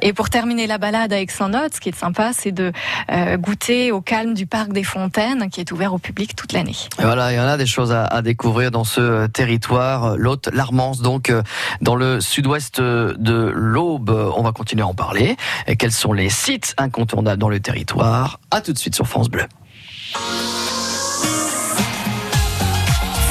Et 0.01 0.13
pour 0.13 0.29
terminer 0.29 0.67
la 0.67 0.77
balade 0.77 1.13
à 1.13 1.19
Aix-en-Othe, 1.19 1.75
ce 1.75 1.79
qui 1.79 1.89
est 1.89 1.95
sympa, 1.95 2.31
c'est 2.33 2.51
de 2.51 2.71
euh, 3.11 3.37
goûter 3.37 3.91
au 3.91 4.01
calme 4.01 4.33
du 4.33 4.45
parc 4.45 4.71
des 4.71 4.83
Fontaines, 4.83 5.49
qui 5.49 5.59
est 5.59 5.71
ouvert 5.71 5.93
au 5.93 5.99
public 5.99 6.35
toute 6.35 6.53
l'année. 6.53 6.75
Voilà, 6.99 7.31
il 7.31 7.35
y 7.35 7.39
en 7.39 7.47
a 7.47 7.57
des 7.57 7.65
choses 7.65 7.91
à, 7.91 8.05
à 8.05 8.21
découvrir 8.21 8.71
dans 8.71 8.83
ce 8.83 9.01
euh, 9.01 9.27
territoire. 9.27 10.15
L'Hôte, 10.17 10.49
l'Armance, 10.53 11.01
donc 11.01 11.29
euh, 11.29 11.43
dans 11.81 11.95
le 11.95 12.21
sud-ouest 12.21 12.79
euh, 12.79 13.13
de 13.17 13.51
l'Aube. 13.53 14.09
On 14.35 14.43
va 14.43 14.51
continuer 14.51 14.83
à 14.83 14.87
en 14.87 14.93
parler. 14.93 15.35
Et 15.67 15.75
quels 15.75 15.91
sont 15.91 16.13
les 16.13 16.29
sites 16.29 16.73
incontournables 16.77 17.39
dans 17.39 17.49
le 17.49 17.59
territoire? 17.59 18.39
À 18.51 18.61
tout 18.61 18.73
de 18.73 18.77
suite 18.77 18.95
sur 18.95 19.07
France 19.07 19.29
Bleu. 19.29 19.45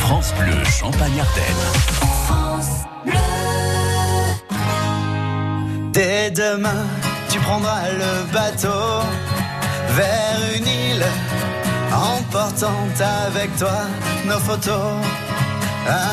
France 0.00 0.32
Bleu 0.38 0.64
Champagne-Ardenne. 0.64 1.62
Dès 5.92 6.30
demain, 6.30 6.86
tu 7.28 7.38
prendras 7.40 7.82
le 7.92 8.32
bateau 8.32 8.68
vers 9.90 10.40
une 10.56 10.66
île, 10.66 11.06
emportant 11.92 12.88
avec 13.26 13.54
toi 13.56 13.82
nos 14.26 14.38
photos. 14.38 14.94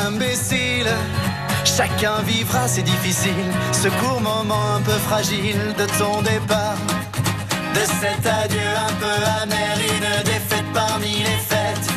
Imbécile, 0.06 0.90
chacun 1.64 2.22
vivra, 2.26 2.68
c'est 2.68 2.84
difficile, 2.84 3.52
ce 3.72 3.88
court 4.00 4.22
moment 4.22 4.76
un 4.76 4.82
peu 4.82 4.98
fragile 5.08 5.74
de 5.78 5.86
ton 5.98 6.22
départ. 6.22 6.78
De 7.74 7.82
cet 8.02 8.26
adieu 8.26 8.70
un 8.90 8.94
peu 8.94 9.18
amer, 9.44 9.78
une 9.78 10.24
défaite 10.24 10.66
parmi 10.74 11.20
les 11.20 11.40
fêtes. 11.50 11.90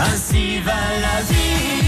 Ainsi 0.00 0.60
va 0.60 0.72
la 1.06 1.20
vie, 1.30 1.87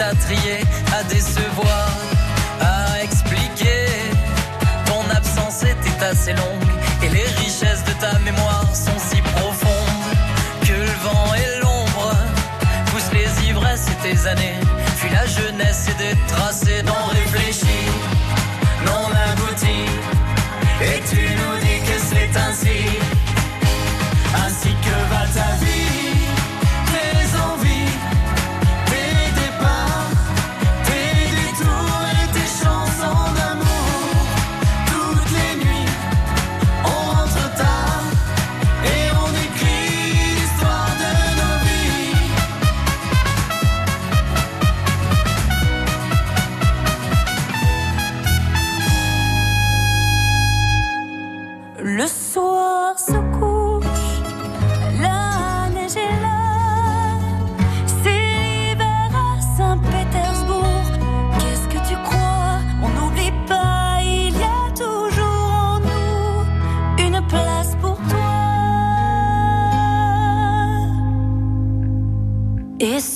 t'a 0.00 0.14
trié, 0.14 0.56
à 0.98 1.02
décevoir, 1.14 1.90
à 2.58 3.02
expliquer. 3.02 3.84
Ton 4.86 5.02
absence 5.14 5.62
était 5.62 6.02
assez 6.02 6.32
longue 6.32 6.70
et 7.02 7.10
les 7.10 7.28
richesses 7.42 7.84
de 7.84 7.92
ta 8.00 8.18
mémoire 8.20 8.70
sont 8.74 8.98
si 8.98 9.20
profondes 9.20 10.14
que 10.62 10.72
le 10.72 10.96
vent 11.04 11.34
et 11.42 11.60
l'ombre 11.62 12.12
poussent 12.86 13.12
les 13.12 13.48
ivresses 13.50 13.88
et 13.92 13.98
tes 14.06 14.26
années. 14.26 14.58
Fuis 14.96 15.10
la 15.10 15.26
jeunesse 15.26 15.88
et 15.92 15.98
des 16.02 16.16
tracés 16.28 16.82
non 16.82 17.02
réfléchis, 17.18 17.89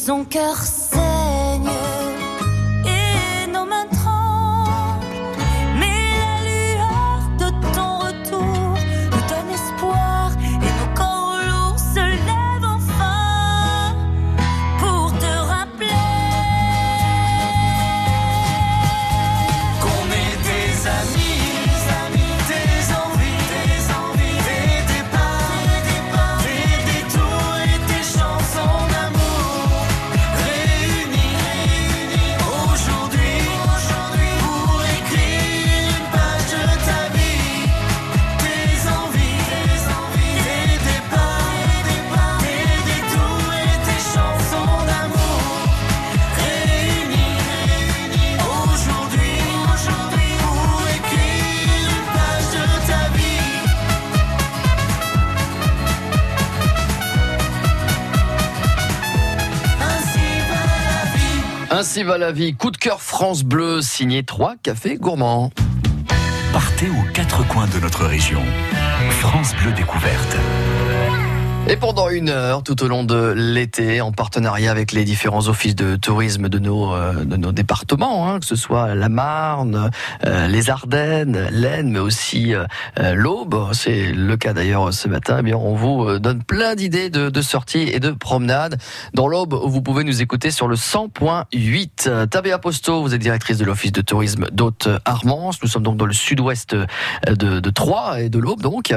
son 0.05 0.27
cœur 0.27 0.59
Ainsi 61.95 62.03
va 62.03 62.19
la 62.19 62.33
vie. 62.33 62.57
Coup 62.57 62.73
de 62.73 62.77
cœur 62.77 63.01
France 63.01 63.45
Bleu, 63.45 63.81
signé 63.81 64.25
3 64.25 64.57
cafés 64.61 64.97
gourmands. 64.97 65.53
Partez 66.53 66.89
aux 66.89 67.13
quatre 67.13 67.47
coins 67.47 67.69
de 67.69 67.79
notre 67.79 68.05
région. 68.05 68.43
France 69.21 69.55
Bleu 69.63 69.71
Découverte. 69.71 70.37
Et 71.67 71.77
pendant 71.79 72.11
une 72.11 72.29
heure, 72.29 72.63
tout 72.63 72.83
au 72.85 72.89
long 72.89 73.05
de 73.05 73.33
l'été, 73.35 74.03
en 74.03 74.13
partenariat 74.13 74.71
avec 74.71 74.93
les 74.93 75.05
différents 75.05 75.49
offices 75.49 75.75
de 75.75 75.97
tourisme 75.97 76.51
de 76.51 76.59
nos, 76.59 76.93
euh, 76.93 77.25
de 77.25 77.37
nos 77.37 77.53
départements, 77.53 78.29
hein, 78.29 78.39
que 78.39 78.45
ce 78.45 78.55
soit 78.55 78.95
la 78.95 79.09
Marne, 79.09 79.91
euh, 80.27 80.47
les 80.47 80.69
Ardennes, 80.69 81.49
l'Aisne, 81.51 81.91
mais 81.91 82.01
aussi 82.01 82.55
euh, 82.55 82.67
euh, 83.01 83.15
l'Aube, 83.15 83.71
c'est 83.73 84.13
le 84.13 84.37
cas 84.37 84.53
d'ailleurs 84.53 84.93
ce 84.93 85.09
matin, 85.09 85.39
eh 85.41 85.43
bien 85.43 85.57
on 85.57 85.75
vous 85.75 86.05
euh, 86.05 86.21
donne 86.21 86.43
plein 86.43 86.75
d'idées 86.75 87.09
de, 87.09 87.31
de 87.31 87.41
sorties 87.41 87.89
et 87.91 87.99
de 87.99 88.11
promenades. 88.11 88.77
Dans 89.15 89.27
l'Aube, 89.27 89.55
vous 89.55 89.81
pouvez 89.81 90.05
nous 90.05 90.21
écouter 90.21 90.51
sur 90.51 90.69
le 90.69 90.77
100.8. 90.77 92.09
Euh, 92.09 92.27
Tabea 92.27 92.59
Posto, 92.59 93.01
vous 93.01 93.15
êtes 93.15 93.23
directrice 93.23 93.57
de 93.57 93.65
l'office 93.65 93.93
de 93.93 94.03
tourisme 94.03 94.49
d'Haute-Armance. 94.53 95.63
Nous 95.63 95.69
sommes 95.69 95.83
donc 95.83 95.97
dans 95.97 96.07
le 96.07 96.13
sud-ouest 96.13 96.75
euh, 96.75 96.85
de, 97.27 97.61
de 97.61 97.71
Troyes 97.71 98.21
et 98.21 98.29
de 98.29 98.39
l'Aube 98.39 98.61
donc. 98.61 98.95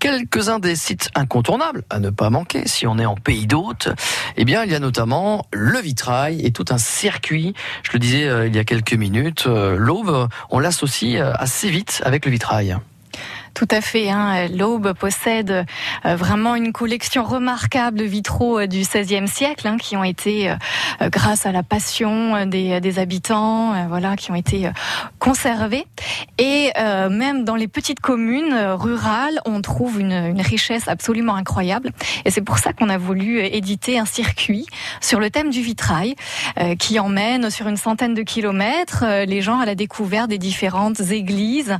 Quelques-uns 0.00 0.58
des 0.58 0.74
sites 0.74 1.10
incontournables 1.14 1.84
à 1.92 2.00
ne 2.00 2.10
pas 2.10 2.30
manquer 2.30 2.66
si 2.66 2.86
on 2.86 2.98
est 2.98 3.06
en 3.06 3.14
pays 3.14 3.46
d'hôte. 3.46 3.88
Eh 4.36 4.44
bien, 4.44 4.64
il 4.64 4.72
y 4.72 4.74
a 4.74 4.80
notamment 4.80 5.46
le 5.52 5.78
vitrail 5.78 6.44
et 6.44 6.50
tout 6.50 6.64
un 6.70 6.78
circuit. 6.78 7.54
Je 7.82 7.92
le 7.92 7.98
disais 7.98 8.24
euh, 8.24 8.46
il 8.46 8.56
y 8.56 8.58
a 8.58 8.64
quelques 8.64 8.94
minutes, 8.94 9.44
euh, 9.46 9.76
l'Aube, 9.76 10.28
on 10.50 10.58
l'associe 10.58 11.20
euh, 11.20 11.32
assez 11.34 11.68
vite 11.68 12.02
avec 12.04 12.24
le 12.24 12.32
vitrail. 12.32 12.78
Tout 13.54 13.68
à 13.70 13.80
fait. 13.80 14.08
Hein. 14.08 14.48
L'Aube 14.48 14.94
possède 14.94 15.66
euh, 16.04 16.16
vraiment 16.16 16.54
une 16.54 16.72
collection 16.72 17.22
remarquable 17.22 17.98
de 17.98 18.04
vitraux 18.04 18.58
euh, 18.58 18.66
du 18.66 18.80
XVIe 18.80 19.28
siècle 19.28 19.66
hein, 19.66 19.76
qui 19.76 19.96
ont 19.96 20.04
été, 20.04 20.50
euh, 20.50 20.56
grâce 21.10 21.44
à 21.44 21.52
la 21.52 21.62
passion 21.62 22.46
des, 22.46 22.98
habitants, 22.98 23.88
voilà, 23.88 24.16
qui 24.16 24.30
ont 24.30 24.34
été 24.34 24.70
conservés. 25.18 25.86
Et 26.38 26.70
euh, 26.78 27.08
même 27.08 27.44
dans 27.44 27.56
les 27.56 27.68
petites 27.68 28.00
communes 28.00 28.54
rurales, 28.54 29.40
on 29.44 29.60
trouve 29.60 30.00
une, 30.00 30.40
richesse 30.42 30.88
absolument 30.88 31.34
incroyable. 31.34 31.90
Et 32.24 32.30
c'est 32.30 32.42
pour 32.42 32.58
ça 32.58 32.72
qu'on 32.72 32.88
a 32.88 32.98
voulu 32.98 33.40
éditer 33.40 33.98
un 33.98 34.04
circuit 34.04 34.66
sur 35.00 35.20
le 35.20 35.30
thème 35.30 35.50
du 35.50 35.62
vitrail 35.62 36.16
qui 36.78 36.98
emmène 36.98 37.50
sur 37.50 37.68
une 37.68 37.76
centaine 37.76 38.14
de 38.14 38.22
kilomètres 38.22 39.04
les 39.26 39.40
gens 39.40 39.60
à 39.60 39.66
la 39.66 39.74
découverte 39.74 40.28
des 40.28 40.38
différentes 40.38 41.00
églises 41.00 41.78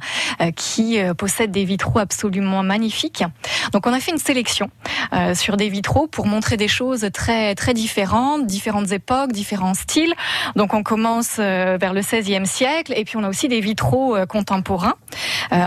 qui 0.56 0.98
possèdent 1.18 1.50
des 1.50 1.61
vitraux 1.64 1.98
absolument 1.98 2.62
magnifiques. 2.62 3.24
Donc 3.72 3.86
on 3.86 3.92
a 3.92 4.00
fait 4.00 4.12
une 4.12 4.18
sélection 4.18 4.70
euh, 5.12 5.34
sur 5.34 5.56
des 5.56 5.68
vitraux 5.68 6.06
pour 6.06 6.26
montrer 6.26 6.56
des 6.56 6.68
choses 6.68 7.06
très 7.12 7.54
très 7.54 7.74
différentes, 7.74 8.46
différentes 8.46 8.92
époques, 8.92 9.32
différents 9.32 9.74
styles. 9.74 10.14
Donc 10.56 10.74
on 10.74 10.82
commence 10.82 11.36
euh, 11.38 11.76
vers 11.80 11.92
le 11.92 12.00
XVIe 12.00 12.46
siècle 12.46 12.92
et 12.96 13.04
puis 13.04 13.16
on 13.16 13.24
a 13.24 13.28
aussi 13.28 13.48
des 13.48 13.60
vitraux 13.60 14.16
euh, 14.16 14.26
contemporains. 14.26 14.94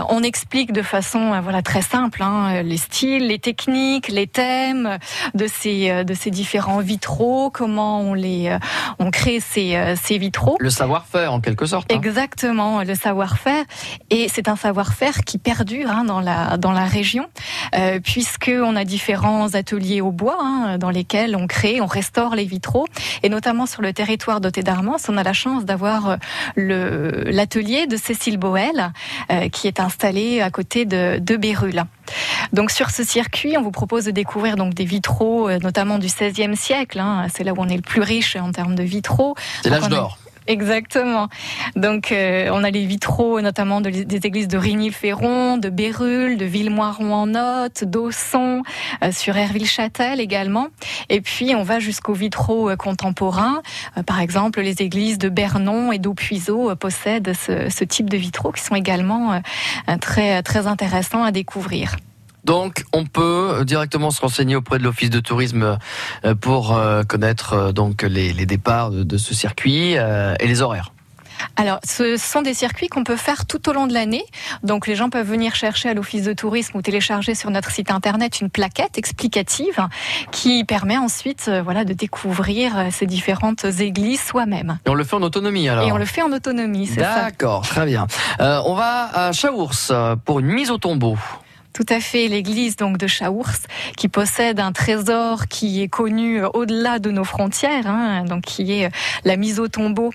On 0.08 0.22
explique 0.22 0.72
de 0.72 0.82
façon 0.82 1.40
voilà 1.40 1.62
très 1.62 1.82
simple 1.82 2.22
hein, 2.22 2.62
les 2.62 2.76
styles, 2.76 3.28
les 3.28 3.38
techniques, 3.38 4.08
les 4.08 4.26
thèmes 4.26 4.98
de 5.34 5.46
ces 5.46 6.04
de 6.04 6.14
ces 6.14 6.30
différents 6.30 6.80
vitraux, 6.80 7.50
comment 7.50 8.00
on 8.00 8.14
les 8.14 8.56
on 8.98 9.10
crée 9.12 9.38
ces 9.38 9.94
ces 10.02 10.18
vitraux. 10.18 10.56
Le 10.58 10.70
savoir-faire 10.70 11.32
en 11.32 11.40
quelque 11.40 11.66
sorte. 11.66 11.92
hein. 11.92 11.96
Exactement, 11.96 12.82
le 12.82 12.94
savoir-faire. 12.94 13.64
Et 14.10 14.28
c'est 14.28 14.48
un 14.48 14.56
savoir-faire 14.56 15.20
qui 15.24 15.38
perdure 15.38 15.85
hein, 15.86 16.04
dans, 16.04 16.20
la, 16.20 16.56
dans 16.56 16.72
la 16.72 16.84
région, 16.84 17.26
euh, 17.74 18.00
puisqu'on 18.00 18.76
a 18.76 18.84
différents 18.84 19.54
ateliers 19.54 20.00
au 20.00 20.10
bois 20.10 20.38
hein, 20.40 20.78
dans 20.78 20.90
lesquels 20.90 21.36
on 21.36 21.46
crée, 21.46 21.80
on 21.80 21.86
restaure 21.86 22.34
les 22.34 22.44
vitraux. 22.44 22.86
Et 23.22 23.28
notamment 23.28 23.66
sur 23.66 23.82
le 23.82 23.92
territoire 23.92 24.40
doté 24.40 24.62
d'Armance, 24.62 25.08
on 25.08 25.16
a 25.16 25.22
la 25.22 25.32
chance 25.32 25.64
d'avoir 25.64 26.16
euh, 26.58 27.22
l'atelier 27.26 27.86
de 27.86 27.96
Cécile 27.96 28.38
Boel, 28.38 28.92
euh, 29.30 29.48
qui 29.48 29.66
est 29.66 29.80
installé 29.80 30.40
à 30.40 30.50
côté 30.50 30.84
de, 30.84 31.18
de 31.20 31.36
Bérulle. 31.36 31.84
Donc 32.52 32.70
sur 32.70 32.90
ce 32.90 33.02
circuit, 33.04 33.56
on 33.58 33.62
vous 33.62 33.70
propose 33.70 34.04
de 34.04 34.10
découvrir 34.10 34.56
donc 34.56 34.74
des 34.74 34.84
vitraux, 34.84 35.48
euh, 35.48 35.58
notamment 35.58 35.98
du 35.98 36.06
XVIe 36.06 36.56
siècle. 36.56 36.98
hein. 37.00 37.26
c'est 37.34 37.44
là 37.44 37.52
où 37.52 37.56
on 37.58 37.68
est 37.68 37.76
le 37.76 37.82
plus 37.82 38.00
riche 38.00 38.36
en 38.36 38.52
termes 38.52 38.74
de 38.74 38.82
vitraux. 38.82 39.34
C'est 39.62 39.70
l'âge 39.70 39.88
d'or. 39.88 40.18
Exactement. 40.46 41.28
Donc, 41.74 42.12
euh, 42.12 42.50
on 42.52 42.62
a 42.62 42.70
les 42.70 42.86
vitraux, 42.86 43.40
notamment 43.40 43.80
de- 43.80 43.90
des 43.90 44.26
églises 44.26 44.48
de 44.48 44.56
Rigny-le-Ferron, 44.56 45.56
de 45.56 45.68
Bérulle, 45.70 46.36
de 46.36 46.44
Villemoiron-en-Othe, 46.44 47.84
d'Ausson, 47.84 48.62
euh, 49.02 49.12
sur 49.12 49.36
Herville-Châtel 49.36 50.20
également. 50.20 50.68
Et 51.08 51.20
puis, 51.20 51.54
on 51.54 51.62
va 51.62 51.78
jusqu'aux 51.80 52.12
vitraux 52.14 52.70
euh, 52.70 52.76
contemporains. 52.76 53.62
Euh, 53.96 54.02
par 54.02 54.20
exemple, 54.20 54.60
les 54.60 54.82
églises 54.82 55.18
de 55.18 55.28
Bernon 55.28 55.90
et 55.92 55.98
d'Aupuiseau 55.98 56.70
euh, 56.70 56.74
possèdent 56.76 57.32
ce, 57.34 57.68
ce 57.68 57.84
type 57.84 58.08
de 58.08 58.16
vitraux 58.16 58.52
qui 58.52 58.62
sont 58.62 58.74
également 58.76 59.32
euh, 59.32 59.96
très, 60.00 60.42
très 60.42 60.66
intéressants 60.66 61.24
à 61.24 61.32
découvrir. 61.32 61.96
Donc, 62.46 62.84
on 62.92 63.04
peut 63.04 63.64
directement 63.66 64.12
se 64.12 64.20
renseigner 64.20 64.54
auprès 64.54 64.78
de 64.78 64.84
l'office 64.84 65.10
de 65.10 65.18
tourisme 65.18 65.78
euh, 66.24 66.34
pour 66.36 66.76
euh, 66.76 67.02
connaître 67.02 67.52
euh, 67.54 67.72
donc 67.72 68.02
les, 68.02 68.32
les 68.32 68.46
départs 68.46 68.92
de, 68.92 69.02
de 69.02 69.16
ce 69.16 69.34
circuit 69.34 69.94
et 69.94 70.46
les 70.46 70.62
horaires. 70.62 70.92
Alors, 71.56 71.80
ce 71.84 72.16
sont 72.16 72.42
des 72.42 72.54
circuits 72.54 72.88
qu'on 72.88 73.04
peut 73.04 73.16
faire 73.16 73.46
tout 73.46 73.68
au 73.68 73.72
long 73.72 73.86
de 73.86 73.92
l'année. 73.92 74.24
Donc, 74.62 74.86
les 74.86 74.94
gens 74.94 75.10
peuvent 75.10 75.26
venir 75.26 75.54
chercher 75.54 75.88
à 75.88 75.94
l'office 75.94 76.22
de 76.22 76.32
tourisme 76.32 76.78
ou 76.78 76.82
télécharger 76.82 77.34
sur 77.34 77.50
notre 77.50 77.70
site 77.70 77.90
internet 77.90 78.40
une 78.40 78.48
plaquette 78.48 78.96
explicative 78.96 79.80
qui 80.30 80.64
permet 80.64 80.96
ensuite, 80.98 81.46
euh, 81.48 81.62
voilà, 81.62 81.84
de 81.84 81.94
découvrir 81.94 82.86
ces 82.92 83.06
différentes 83.06 83.64
églises 83.64 84.22
soi-même. 84.22 84.78
Et 84.86 84.90
on 84.90 84.94
le 84.94 85.04
fait 85.04 85.16
en 85.16 85.22
autonomie 85.22 85.68
alors. 85.68 85.86
Et 85.88 85.92
on 85.92 85.98
le 85.98 86.04
fait 86.04 86.22
en 86.22 86.32
autonomie, 86.32 86.86
c'est 86.86 87.00
ça. 87.00 87.22
D'accord, 87.24 87.66
très 87.66 87.86
bien. 87.86 88.06
Euh, 88.40 88.60
on 88.66 88.74
va 88.74 89.10
à 89.12 89.32
Chaours 89.32 89.92
pour 90.24 90.38
une 90.38 90.46
mise 90.46 90.70
au 90.70 90.78
tombeau. 90.78 91.16
Tout 91.76 91.84
à 91.90 92.00
fait, 92.00 92.26
l'église 92.28 92.76
donc 92.76 92.96
de 92.96 93.06
Chaours, 93.06 93.66
qui 93.98 94.08
possède 94.08 94.60
un 94.60 94.72
trésor 94.72 95.46
qui 95.46 95.82
est 95.82 95.88
connu 95.88 96.42
euh, 96.42 96.48
au-delà 96.54 96.98
de 96.98 97.10
nos 97.10 97.22
frontières, 97.22 97.86
hein, 97.86 98.24
donc 98.24 98.44
qui 98.44 98.72
est 98.72 98.86
euh, 98.86 98.90
la 99.26 99.36
mise 99.36 99.60
au 99.60 99.68
tombeau 99.68 100.10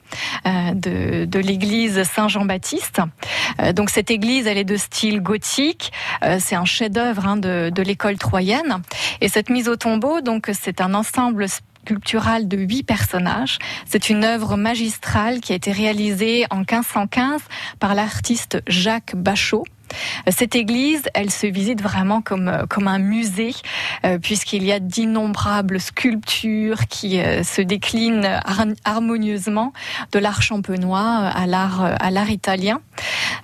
euh, 0.47 0.73
de, 0.73 1.25
de 1.25 1.39
l'église 1.39 2.01
Saint-Jean-Baptiste. 2.01 3.01
Euh, 3.59 3.73
donc 3.73 3.91
cette 3.91 4.09
église, 4.09 4.47
elle 4.47 4.57
est 4.57 4.63
de 4.63 4.75
style 4.75 5.21
gothique, 5.21 5.93
euh, 6.23 6.37
c'est 6.39 6.55
un 6.55 6.65
chef-d'œuvre 6.65 7.27
hein, 7.27 7.37
de, 7.37 7.69
de 7.69 7.83
l'école 7.83 8.17
troyenne. 8.17 8.81
Et 9.21 9.29
cette 9.29 9.51
mise 9.51 9.69
au 9.69 9.75
tombeau, 9.75 10.21
donc 10.21 10.49
c'est 10.59 10.81
un 10.81 10.95
ensemble 10.95 11.45
sculptural 11.47 12.47
de 12.47 12.57
huit 12.57 12.81
personnages. 12.81 13.59
C'est 13.85 14.09
une 14.09 14.23
œuvre 14.23 14.57
magistrale 14.57 15.41
qui 15.41 15.53
a 15.53 15.55
été 15.57 15.71
réalisée 15.71 16.45
en 16.49 16.61
1515 16.61 17.39
par 17.79 17.93
l'artiste 17.93 18.63
Jacques 18.65 19.15
Bachot. 19.15 19.63
Cette 20.29 20.55
église, 20.55 21.03
elle 21.13 21.31
se 21.31 21.47
visite 21.47 21.81
vraiment 21.81 22.21
comme, 22.21 22.47
euh, 22.47 22.65
comme 22.69 22.87
un 22.87 22.99
musée, 22.99 23.53
euh, 24.05 24.17
puisqu'il 24.19 24.63
y 24.63 24.71
a 24.71 24.79
d'innombrables 24.79 25.79
sculptures 25.79 26.87
qui 26.87 27.19
euh, 27.19 27.43
se 27.43 27.61
déclinent 27.61 28.25
har- 28.45 28.65
harmonieusement 28.85 29.73
de 30.11 30.19
l'art 30.19 30.41
champenois 30.41 31.27
à 31.33 31.45
l'art, 31.47 31.81
à 31.99 32.11
l'art 32.11 32.29
italien. 32.29 32.81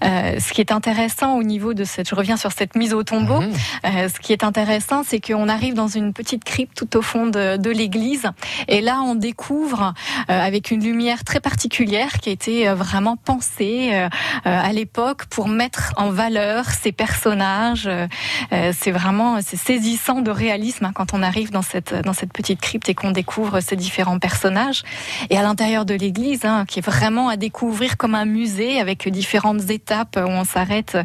Euh, 0.04 0.40
ce 0.40 0.54
qui 0.54 0.62
est 0.62 0.72
intéressant 0.72 1.36
au 1.38 1.44
niveau 1.44 1.74
de 1.74 1.84
cette, 1.84 2.08
je 2.10 2.16
reviens 2.16 2.38
sur 2.38 2.52
cette 2.52 2.76
mise 2.76 2.94
au 2.94 3.04
tombeau, 3.04 3.42
Mhm. 3.42 4.10
ce 4.14 4.20
qui 4.20 4.32
est 4.34 4.44
intéressant, 4.44 5.02
c'est 5.04 5.20
qu'on 5.20 5.50
arrive 5.50 5.74
dans 5.74 5.88
une 5.88 6.14
petite 6.14 6.44
crypte 6.44 6.78
tout 6.78 6.98
au 6.98 7.02
fond 7.02 7.26
de, 7.26 7.58
de 7.58 7.70
l'église, 7.72 8.30
et 8.68 8.82
là 8.82 9.02
on 9.04 9.16
découvre 9.16 9.94
avec 10.28 10.70
une 10.72 10.84
lumière 10.84 11.24
très 11.24 11.40
particulière 11.40 12.12
qui 12.22 12.30
a 12.30 12.32
été 12.32 12.68
vraiment 12.70 13.18
pensée 13.18 14.08
à 14.46 14.72
l'époque 14.74 15.26
pour 15.26 15.48
mettre 15.48 15.94
en 15.98 16.10
valeur 16.12 16.37
ces 16.72 16.92
personnages. 16.92 17.88
Euh, 17.88 18.08
euh, 18.52 18.72
c'est 18.78 18.92
vraiment 18.92 19.40
c'est 19.42 19.58
saisissant 19.58 20.22
de 20.22 20.32
réalisme 20.32 20.86
hein, 20.86 20.92
quand 20.94 21.14
on 21.14 21.22
arrive 21.22 21.52
dans 21.52 21.62
cette 21.62 21.94
dans 21.94 22.14
cette 22.14 22.34
petite 22.34 22.62
crypte 22.62 22.90
et 22.90 22.96
qu'on 22.96 23.12
découvre 23.12 23.60
ces 23.60 23.76
différents 23.76 24.20
personnages. 24.20 24.84
Et 25.30 25.38
à 25.38 25.42
l'intérieur 25.42 25.86
de 25.86 25.94
l'église, 25.94 26.46
hein, 26.46 26.66
qui 26.68 26.80
est 26.80 26.86
vraiment 26.86 27.30
à 27.30 27.38
découvrir 27.38 27.98
comme 27.98 28.16
un 28.16 28.26
musée 28.26 28.80
avec 28.80 29.08
différentes 29.10 29.70
étapes 29.70 30.18
où 30.18 30.30
on 30.30 30.44
s'arrête 30.44 30.98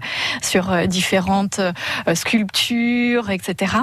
sur 0.42 0.72
euh, 0.72 0.86
différentes 0.86 1.60
sculptures, 2.14 3.30
etc. 3.30 3.76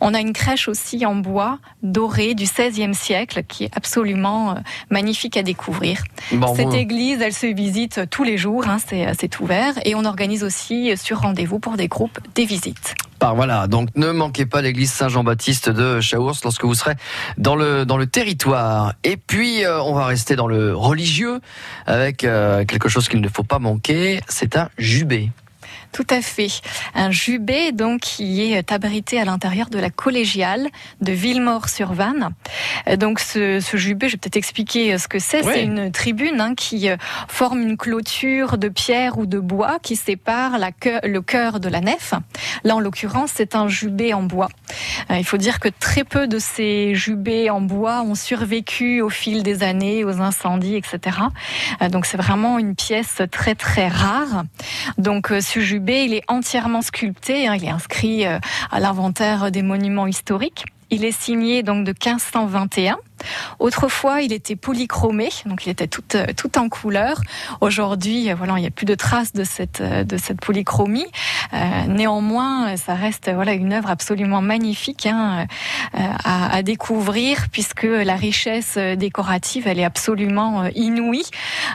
On 0.00 0.14
a 0.14 0.20
une 0.20 0.32
crèche 0.32 0.68
aussi 0.68 1.04
en 1.06 1.14
bois 1.14 1.58
doré 1.82 2.34
du 2.34 2.44
XVIe 2.44 2.94
siècle 2.94 3.42
qui 3.46 3.64
est 3.64 3.76
absolument 3.76 4.56
magnifique 4.90 5.36
à 5.36 5.42
découvrir. 5.42 6.02
Bon, 6.32 6.54
Cette 6.54 6.66
bon. 6.66 6.72
église, 6.72 7.20
elle 7.20 7.32
se 7.32 7.46
visite 7.46 8.00
tous 8.10 8.24
les 8.24 8.38
jours, 8.38 8.66
hein, 8.68 8.78
c'est 8.78 9.40
ouvert, 9.40 9.74
et 9.84 9.94
on 9.94 10.04
organise 10.04 10.42
aussi 10.44 10.95
sur 10.96 11.20
rendez-vous 11.20 11.58
pour 11.58 11.76
des 11.76 11.88
groupes 11.88 12.18
des 12.34 12.44
visites. 12.44 12.94
Par 13.18 13.34
voilà, 13.34 13.66
donc 13.66 13.88
ne 13.96 14.10
manquez 14.10 14.44
pas 14.44 14.60
l'église 14.60 14.92
Saint-Jean-Baptiste 14.92 15.70
de 15.70 16.00
Chaours 16.00 16.44
lorsque 16.44 16.64
vous 16.64 16.74
serez 16.74 16.94
dans 17.38 17.56
le 17.56 17.86
dans 17.86 17.96
le 17.96 18.06
territoire. 18.06 18.94
Et 19.04 19.16
puis 19.16 19.64
euh, 19.64 19.80
on 19.80 19.94
va 19.94 20.06
rester 20.06 20.36
dans 20.36 20.46
le 20.46 20.74
religieux 20.74 21.40
avec 21.86 22.24
euh, 22.24 22.64
quelque 22.64 22.88
chose 22.88 23.08
qu'il 23.08 23.20
ne 23.20 23.28
faut 23.28 23.42
pas 23.42 23.58
manquer, 23.58 24.20
c'est 24.28 24.56
un 24.56 24.68
jubé. 24.76 25.30
Tout 25.96 26.06
à 26.10 26.20
fait. 26.20 26.48
Un 26.94 27.10
jubé 27.10 27.72
donc 27.72 28.00
qui 28.02 28.52
est 28.52 28.70
abrité 28.70 29.18
à 29.18 29.24
l'intérieur 29.24 29.70
de 29.70 29.78
la 29.78 29.88
collégiale 29.88 30.68
de 31.00 31.10
Villemort-sur-Vanne. 31.12 32.34
Euh, 32.86 32.96
Donc 32.96 33.18
ce, 33.18 33.60
ce 33.60 33.78
jubé, 33.78 34.08
je 34.08 34.12
vais 34.12 34.18
peut-être 34.18 34.36
expliquer 34.36 34.92
euh, 34.92 34.98
ce 34.98 35.08
que 35.08 35.18
c'est. 35.18 35.42
C'est 35.42 35.64
une 35.64 35.90
tribune 35.90 36.38
hein, 36.38 36.54
qui 36.54 36.90
euh, 36.90 36.98
forme 37.28 37.62
une 37.62 37.78
clôture 37.78 38.58
de 38.58 38.68
pierre 38.68 39.16
ou 39.16 39.24
de 39.24 39.38
bois 39.38 39.78
qui 39.82 39.96
sépare 39.96 40.58
la 40.58 40.70
le 41.02 41.20
cœur 41.22 41.60
de 41.60 41.70
la 41.70 41.80
nef. 41.80 42.12
Là, 42.62 42.76
en 42.76 42.80
l'occurrence, 42.80 43.30
c'est 43.34 43.54
un 43.54 43.66
jubé 43.68 44.12
en 44.12 44.22
bois. 44.22 44.50
Euh, 45.10 45.16
Il 45.16 45.24
faut 45.24 45.38
dire 45.38 45.60
que 45.60 45.70
très 45.70 46.04
peu 46.04 46.26
de 46.26 46.38
ces 46.38 46.94
jubés 46.94 47.48
en 47.48 47.62
bois 47.62 48.02
ont 48.02 48.14
survécu 48.14 49.00
au 49.00 49.08
fil 49.08 49.42
des 49.42 49.62
années, 49.62 50.04
aux 50.04 50.20
incendies, 50.20 50.76
etc. 50.76 51.16
Euh, 51.80 51.88
Donc 51.88 52.04
c'est 52.04 52.18
vraiment 52.18 52.58
une 52.58 52.74
pièce 52.74 53.22
très 53.30 53.54
très 53.54 53.88
rare. 53.88 54.44
Donc 54.98 55.30
euh, 55.30 55.40
ce 55.40 55.60
jubé, 55.60 55.85
il 55.94 56.14
est 56.14 56.24
entièrement 56.28 56.82
sculpté, 56.82 57.46
hein, 57.46 57.54
il 57.56 57.64
est 57.64 57.70
inscrit 57.70 58.26
euh, 58.26 58.38
à 58.70 58.80
l'inventaire 58.80 59.50
des 59.50 59.62
monuments 59.62 60.06
historiques. 60.06 60.64
Il 60.90 61.04
est 61.04 61.12
signé 61.12 61.62
donc 61.62 61.84
de 61.84 61.90
1521. 61.90 62.98
Autrefois, 63.58 64.22
il 64.22 64.32
était 64.32 64.56
polychromé, 64.56 65.30
donc 65.46 65.66
il 65.66 65.70
était 65.70 65.86
tout, 65.86 66.04
euh, 66.14 66.26
tout 66.36 66.58
en 66.58 66.68
couleur. 66.68 67.20
Aujourd'hui, 67.60 68.30
euh, 68.30 68.34
voilà, 68.34 68.54
il 68.58 68.60
n'y 68.60 68.66
a 68.66 68.70
plus 68.70 68.86
de 68.86 68.94
traces 68.94 69.32
de 69.32 69.44
cette, 69.44 69.80
euh, 69.80 70.04
de 70.04 70.16
cette 70.16 70.40
polychromie. 70.40 71.06
Néanmoins, 71.88 72.76
ça 72.76 72.94
reste 72.94 73.30
voilà 73.32 73.52
une 73.52 73.72
œuvre 73.72 73.88
absolument 73.88 74.42
magnifique 74.42 75.06
hein, 75.06 75.46
à, 75.94 76.62
découvrir, 76.62 77.46
puisque 77.52 77.84
la 77.84 78.16
richesse 78.16 78.76
décorative, 78.76 79.68
elle 79.68 79.78
est 79.78 79.84
absolument 79.84 80.64
inouïe. 80.74 81.24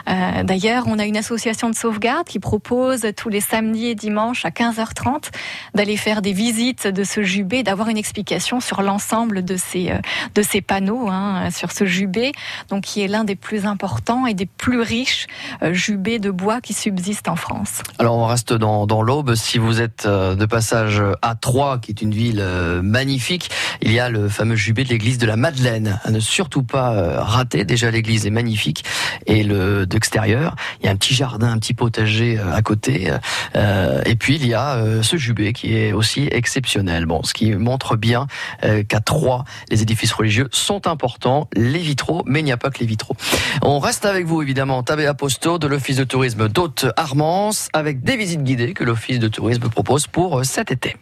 D'ailleurs, 0.06 0.84
on 0.86 0.98
a 0.98 1.06
une 1.06 1.16
association 1.16 1.70
de 1.70 1.74
sauvegarde 1.74 2.26
qui 2.26 2.38
propose 2.38 3.06
tous 3.16 3.30
les 3.30 3.40
samedis 3.40 3.86
et 3.86 3.94
dimanches 3.94 4.44
à 4.44 4.50
15h30 4.50 5.30
d'aller 5.74 5.96
faire 5.96 6.20
des 6.20 6.32
visites 6.32 6.86
de 6.86 7.04
ce 7.04 7.22
jubé, 7.22 7.62
d'avoir 7.62 7.88
une 7.88 7.98
explication 7.98 8.60
sur 8.60 8.82
l'ensemble 8.82 9.44
de 9.44 9.56
ces, 9.56 9.92
de 10.34 10.42
ces 10.42 10.60
panneaux, 10.60 11.08
hein, 11.08 11.41
sur 11.50 11.72
ce 11.72 11.84
jubé, 11.84 12.32
donc 12.68 12.84
qui 12.84 13.02
est 13.02 13.08
l'un 13.08 13.24
des 13.24 13.36
plus 13.36 13.66
importants 13.66 14.26
et 14.26 14.34
des 14.34 14.46
plus 14.46 14.80
riches 14.80 15.26
euh, 15.62 15.72
jubés 15.72 16.18
de 16.18 16.30
bois 16.30 16.60
qui 16.60 16.72
subsistent 16.72 17.28
en 17.28 17.36
France. 17.36 17.82
Alors 17.98 18.16
on 18.16 18.26
reste 18.26 18.52
dans, 18.52 18.86
dans 18.86 19.02
l'Aube. 19.02 19.34
Si 19.34 19.58
vous 19.58 19.80
êtes 19.80 20.06
euh, 20.06 20.34
de 20.34 20.46
passage 20.46 21.02
à 21.22 21.34
Troyes, 21.34 21.78
qui 21.78 21.90
est 21.90 22.02
une 22.02 22.14
ville 22.14 22.40
euh, 22.40 22.82
magnifique, 22.82 23.50
il 23.80 23.92
y 23.92 24.00
a 24.00 24.08
le 24.08 24.28
fameux 24.28 24.56
jubé 24.56 24.84
de 24.84 24.90
l'église 24.90 25.18
de 25.18 25.26
la 25.26 25.36
Madeleine. 25.36 26.00
À 26.04 26.10
ne 26.10 26.20
surtout 26.20 26.62
pas 26.62 26.92
euh, 26.92 27.20
rater. 27.20 27.64
Déjà 27.64 27.90
l'église 27.90 28.26
est 28.26 28.30
magnifique 28.30 28.84
et 29.26 29.42
le 29.42 29.86
d'extérieur, 29.86 30.56
il 30.80 30.86
y 30.86 30.88
a 30.88 30.92
un 30.92 30.96
petit 30.96 31.14
jardin, 31.14 31.52
un 31.52 31.58
petit 31.58 31.74
potager 31.74 32.38
euh, 32.38 32.54
à 32.54 32.62
côté. 32.62 33.12
Euh, 33.56 34.02
et 34.04 34.16
puis 34.16 34.36
il 34.36 34.46
y 34.46 34.54
a 34.54 34.74
euh, 34.74 35.02
ce 35.02 35.16
jubé 35.16 35.52
qui 35.52 35.76
est 35.76 35.92
aussi 35.92 36.28
exceptionnel. 36.30 37.06
Bon, 37.06 37.22
ce 37.22 37.34
qui 37.34 37.52
montre 37.52 37.96
bien 37.96 38.26
euh, 38.64 38.82
qu'à 38.82 39.00
Troyes, 39.00 39.44
les 39.70 39.82
édifices 39.82 40.12
religieux 40.12 40.48
sont 40.52 40.86
importants. 40.86 41.21
Les 41.54 41.78
vitraux, 41.78 42.22
mais 42.26 42.40
il 42.40 42.44
n'y 42.44 42.52
a 42.52 42.56
pas 42.56 42.70
que 42.70 42.78
les 42.80 42.86
vitraux. 42.86 43.16
On 43.62 43.78
reste 43.78 44.04
avec 44.04 44.26
vous 44.26 44.42
évidemment, 44.42 44.82
Tabé 44.82 45.06
Aposto 45.06 45.58
de 45.58 45.66
l'Office 45.66 45.96
de 45.96 46.04
tourisme 46.04 46.48
d'Haute 46.48 46.86
Armance, 46.96 47.68
avec 47.72 48.02
des 48.02 48.16
visites 48.16 48.42
guidées 48.42 48.74
que 48.74 48.84
l'Office 48.84 49.18
de 49.18 49.28
tourisme 49.28 49.68
propose 49.68 50.06
pour 50.06 50.40
euh, 50.40 50.44
cet 50.44 50.70
été. 50.70 50.96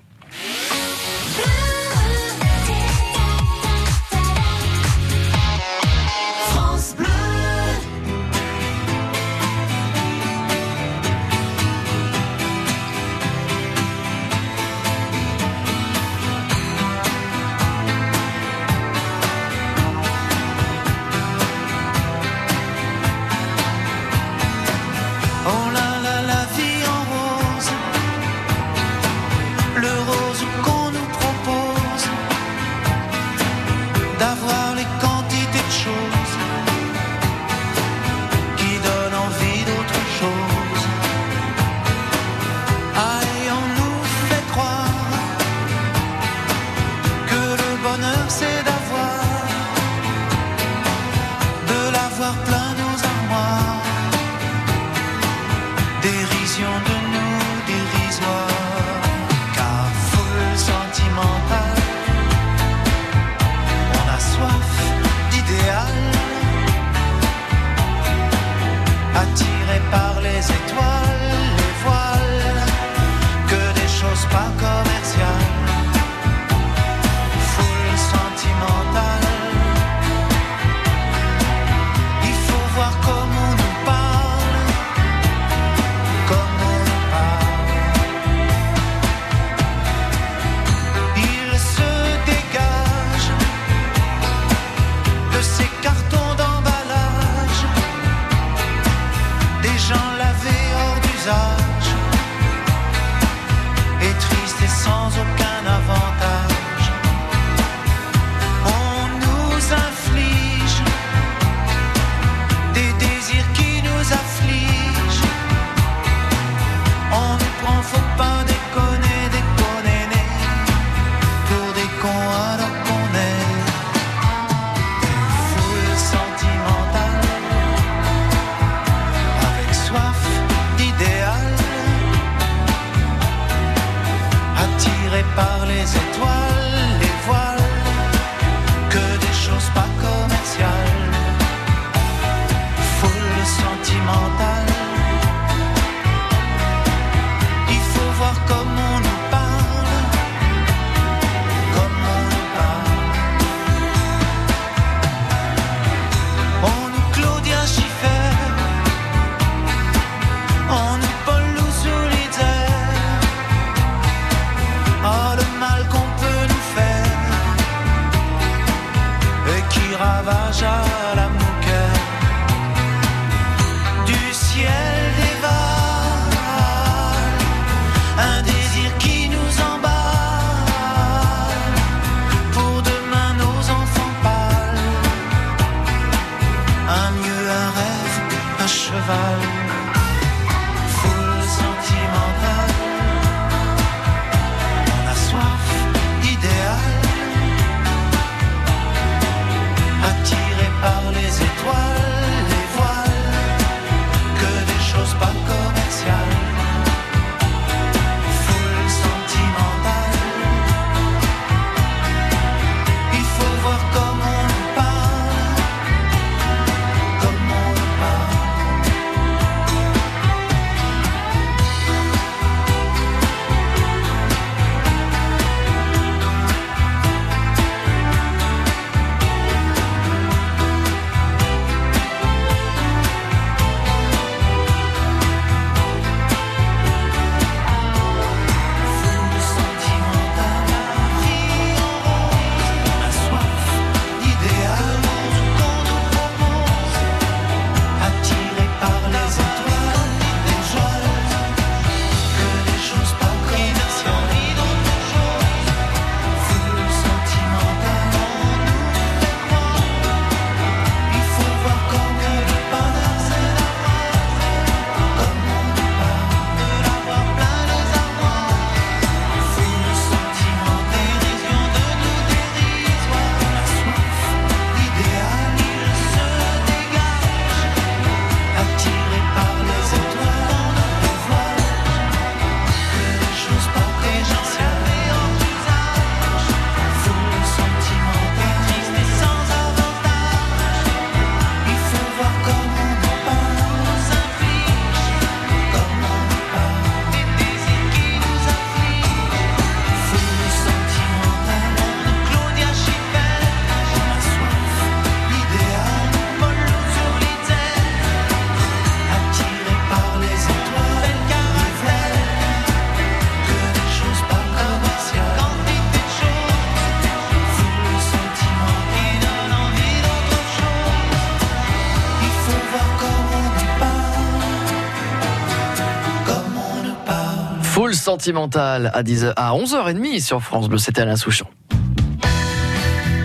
Sentimental 328.21 328.91
à 328.93 329.03
10 329.03 329.29
à 329.35 329.53
11h30 329.53 330.21
sur 330.23 330.43
France 330.43 330.69
Bleu. 330.69 330.77
C'était 330.77 331.01
Alain 331.01 331.17
Souchon. 331.17 331.47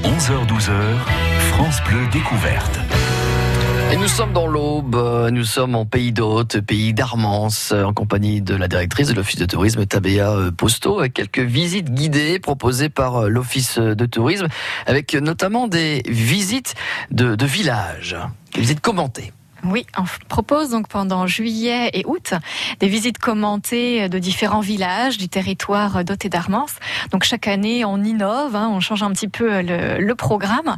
11h-12h, 0.03 0.71
France 1.49 1.81
Bleu 1.89 2.07
découverte. 2.13 2.79
Et 3.91 3.97
nous 3.97 4.07
sommes 4.07 4.31
dans 4.31 4.47
l'Aube, 4.47 4.95
euh, 4.95 5.31
nous 5.31 5.43
sommes 5.43 5.75
en 5.75 5.85
pays 5.85 6.13
d'Hôte, 6.13 6.61
pays 6.61 6.93
d'Armance, 6.93 7.73
euh, 7.73 7.83
en 7.83 7.91
compagnie 7.91 8.41
de 8.41 8.55
la 8.55 8.69
directrice 8.69 9.09
de 9.09 9.13
l'Office 9.13 9.37
de 9.37 9.45
tourisme 9.45 9.85
Tabea 9.85 10.31
euh, 10.31 10.51
Posto, 10.51 10.99
avec 10.99 11.13
quelques 11.13 11.39
visites 11.39 11.93
guidées 11.93 12.39
proposées 12.39 12.87
par 12.87 13.17
euh, 13.23 13.27
l'Office 13.27 13.77
de 13.77 14.05
tourisme, 14.05 14.47
avec 14.85 15.13
notamment 15.13 15.67
des 15.67 16.03
visites 16.07 16.73
de, 17.11 17.35
de 17.35 17.45
villages, 17.45 18.15
des 18.53 18.61
visites 18.61 18.79
commentées. 18.79 19.33
Oui, 19.63 19.85
on 19.97 20.03
propose 20.27 20.69
donc 20.69 20.87
pendant 20.87 21.25
juillet 21.27 21.89
et 21.93 22.03
août 22.05 22.33
des 22.79 22.87
visites 22.87 23.17
commentées 23.17 24.09
de 24.09 24.19
différents 24.19 24.59
villages 24.59 25.17
du 25.17 25.29
territoire 25.29 25.99
et 25.99 26.29
d'Armance. 26.29 26.73
Donc 27.11 27.23
chaque 27.23 27.47
année, 27.47 27.83
on 27.85 28.03
innove, 28.03 28.55
hein, 28.55 28.69
on 28.71 28.79
change 28.79 29.01
un 29.03 29.11
petit 29.11 29.27
peu 29.27 29.61
le, 29.61 29.99
le 29.99 30.15
programme 30.15 30.77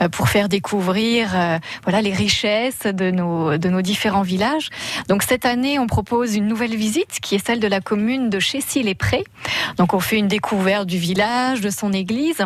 euh, 0.00 0.08
pour 0.08 0.28
faire 0.28 0.48
découvrir 0.48 1.30
euh, 1.34 1.58
voilà 1.84 2.02
les 2.02 2.12
richesses 2.12 2.86
de 2.86 3.10
nos 3.10 3.56
de 3.56 3.68
nos 3.68 3.82
différents 3.82 4.22
villages. 4.22 4.70
Donc 5.08 5.22
cette 5.22 5.44
année, 5.46 5.78
on 5.78 5.86
propose 5.86 6.34
une 6.34 6.46
nouvelle 6.46 6.74
visite 6.74 7.20
qui 7.22 7.34
est 7.34 7.46
celle 7.46 7.60
de 7.60 7.68
la 7.68 7.80
commune 7.80 8.30
de 8.30 8.40
Chessy-les-Prés. 8.40 9.24
Donc 9.76 9.94
on 9.94 10.00
fait 10.00 10.16
une 10.16 10.28
découverte 10.28 10.86
du 10.86 10.98
village, 10.98 11.60
de 11.60 11.70
son 11.70 11.92
église. 11.92 12.44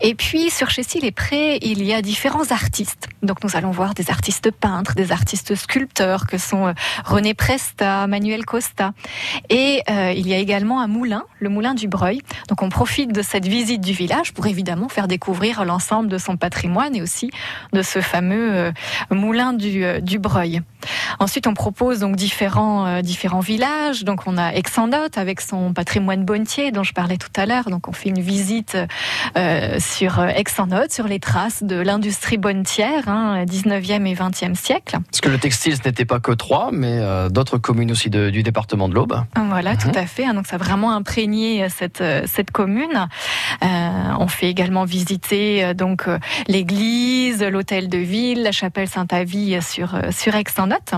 Et 0.00 0.14
puis 0.14 0.50
sur 0.50 0.70
Chessy-les-Prés, 0.70 1.58
il 1.62 1.82
y 1.84 1.94
a 1.94 2.02
différents 2.02 2.50
artistes. 2.50 3.08
Donc 3.22 3.42
nous 3.42 3.56
allons 3.56 3.70
voir 3.70 3.94
des 3.94 4.10
artistes 4.10 4.50
peintres, 4.50 4.94
des 4.94 5.12
artistes 5.12 5.29
sculpteurs 5.36 6.26
que 6.26 6.38
sont 6.38 6.68
euh, 6.68 6.72
René 7.04 7.34
Presta, 7.34 8.06
Manuel 8.06 8.44
Costa. 8.44 8.92
Et 9.48 9.82
euh, 9.90 10.12
il 10.12 10.28
y 10.28 10.34
a 10.34 10.38
également 10.38 10.80
un 10.80 10.86
moulin, 10.86 11.24
le 11.38 11.48
moulin 11.48 11.74
du 11.74 11.88
Breuil. 11.88 12.22
Donc 12.48 12.62
on 12.62 12.68
profite 12.68 13.12
de 13.12 13.22
cette 13.22 13.46
visite 13.46 13.80
du 13.80 13.92
village 13.92 14.32
pour 14.32 14.46
évidemment 14.46 14.88
faire 14.88 15.08
découvrir 15.08 15.64
l'ensemble 15.64 16.08
de 16.08 16.18
son 16.18 16.36
patrimoine 16.36 16.94
et 16.94 17.02
aussi 17.02 17.30
de 17.72 17.82
ce 17.82 18.00
fameux 18.00 18.54
euh, 18.54 18.72
moulin 19.10 19.52
du, 19.52 20.18
Breuil. 20.18 20.60
Ensuite, 21.18 21.46
on 21.46 21.54
propose 21.54 22.00
donc 22.00 22.16
différents, 22.16 23.00
villages. 23.40 24.04
Donc, 24.04 24.26
on 24.26 24.36
a 24.36 24.52
Aix-en-Note 24.54 25.16
avec 25.16 25.40
son 25.40 25.72
patrimoine 25.72 26.24
bonnetier 26.24 26.72
dont 26.72 26.82
je 26.82 26.92
parlais 26.92 27.16
tout 27.16 27.30
à 27.36 27.46
l'heure. 27.46 27.70
Donc, 27.70 27.88
on 27.88 27.92
fait 27.92 28.10
une 28.10 28.20
visite 28.20 28.76
sur 29.78 30.22
Aix-en-Note, 30.22 30.92
sur 30.92 31.08
les 31.08 31.20
traces 31.20 31.62
de 31.62 31.76
l'industrie 31.76 32.36
bonnetière, 32.36 33.08
hein, 33.08 33.44
19e 33.44 34.06
et 34.06 34.14
20e 34.14 34.54
siècle. 34.54 34.98
Parce 35.10 35.20
que 35.20 35.28
le 35.28 35.38
textile, 35.38 35.76
ce 35.76 35.82
n'était 35.88 36.04
pas 36.04 36.20
que 36.20 36.32
trois, 36.32 36.70
mais 36.72 36.98
euh, 37.00 37.28
d'autres 37.28 37.58
communes 37.58 37.90
aussi 37.90 38.10
de- 38.10 38.30
du 38.30 38.42
département 38.42 38.88
de 38.88 38.94
l'Aube. 38.94 39.14
Voilà, 39.48 39.76
tout 39.76 39.90
à 39.94 40.06
fait. 40.06 40.24
hein. 40.24 40.34
Donc, 40.34 40.46
ça 40.46 40.56
a 40.56 40.58
vraiment 40.58 40.92
imprégné 40.92 41.64
euh, 41.64 41.68
cette, 41.68 42.00
euh, 42.00 42.22
cette 42.26 42.50
commune. 42.52 43.08
Euh, 43.64 43.66
on 44.18 44.28
fait 44.28 44.48
également 44.48 44.84
visiter 44.84 45.74
donc 45.74 46.06
l'église, 46.46 47.42
l'hôtel 47.42 47.88
de 47.88 47.98
ville, 47.98 48.42
la 48.42 48.52
chapelle 48.52 48.88
Saint-Avis 48.88 49.56
euh, 49.56 49.60
sur, 49.60 49.98
sur 50.10 50.34
Aix-en-Note. 50.36 50.94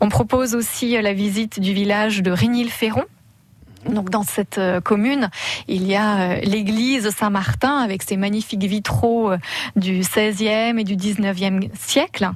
On 0.00 0.08
propose 0.08 0.54
aussi 0.54 1.00
la 1.00 1.12
visite 1.12 1.60
du 1.60 1.72
village 1.72 2.22
de 2.22 2.30
Rignil-Ferron. 2.30 3.04
Donc 3.88 4.10
dans 4.10 4.22
cette 4.22 4.58
euh, 4.58 4.80
commune, 4.80 5.28
il 5.66 5.86
y 5.86 5.96
a 5.96 6.20
euh, 6.20 6.40
l'église 6.42 7.10
Saint-Martin 7.10 7.78
avec 7.78 8.02
ses 8.02 8.16
magnifiques 8.16 8.62
vitraux 8.62 9.32
euh, 9.32 9.38
du 9.74 10.00
16e 10.02 10.78
et 10.78 10.84
du 10.84 10.96
19e 10.96 11.68
siècle. 11.78 12.30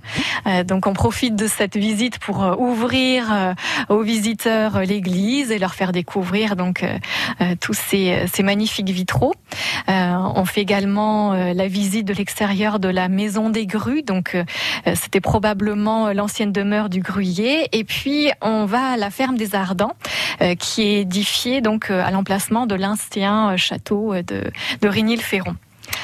Donc 0.67 0.87
on 0.87 0.93
profite 0.93 1.37
de 1.37 1.47
cette 1.47 1.77
visite 1.77 2.19
pour 2.19 2.57
ouvrir 2.59 3.55
aux 3.89 4.03
visiteurs 4.03 4.81
l'église 4.81 5.51
et 5.51 5.59
leur 5.59 5.75
faire 5.75 5.93
découvrir 5.93 6.57
donc 6.57 6.85
tous 7.61 7.75
ces, 7.75 8.27
ces 8.33 8.43
magnifiques 8.43 8.89
vitraux. 8.89 9.35
On 9.89 10.45
fait 10.45 10.61
également 10.61 11.33
la 11.33 11.69
visite 11.69 12.07
de 12.07 12.15
l'extérieur 12.15 12.79
de 12.79 12.89
la 12.89 13.09
maison 13.09 13.51
des 13.51 13.67
grues. 13.67 14.03
Donc 14.03 14.37
c'était 14.95 15.21
probablement 15.21 16.13
l'ancienne 16.13 16.53
demeure 16.53 16.89
du 16.89 17.01
gruyer. 17.01 17.69
Et 17.73 17.85
puis 17.85 18.31
on 18.41 18.67
va 18.67 18.93
à 18.93 18.97
la 18.97 19.11
ferme 19.11 19.37
des 19.37 19.55
Ardents 19.55 19.97
qui 20.59 20.83
est 20.83 21.01
édifiée 21.03 21.36
donc 21.63 21.91
euh, 21.91 22.05
à 22.05 22.11
l'emplacement 22.11 22.67
de 22.67 22.75
l'ancien 22.75 23.53
euh, 23.53 23.57
château 23.57 24.13
euh, 24.15 24.23
de, 24.23 24.51
de 24.81 24.89
Rignil-Ferron. 24.89 25.55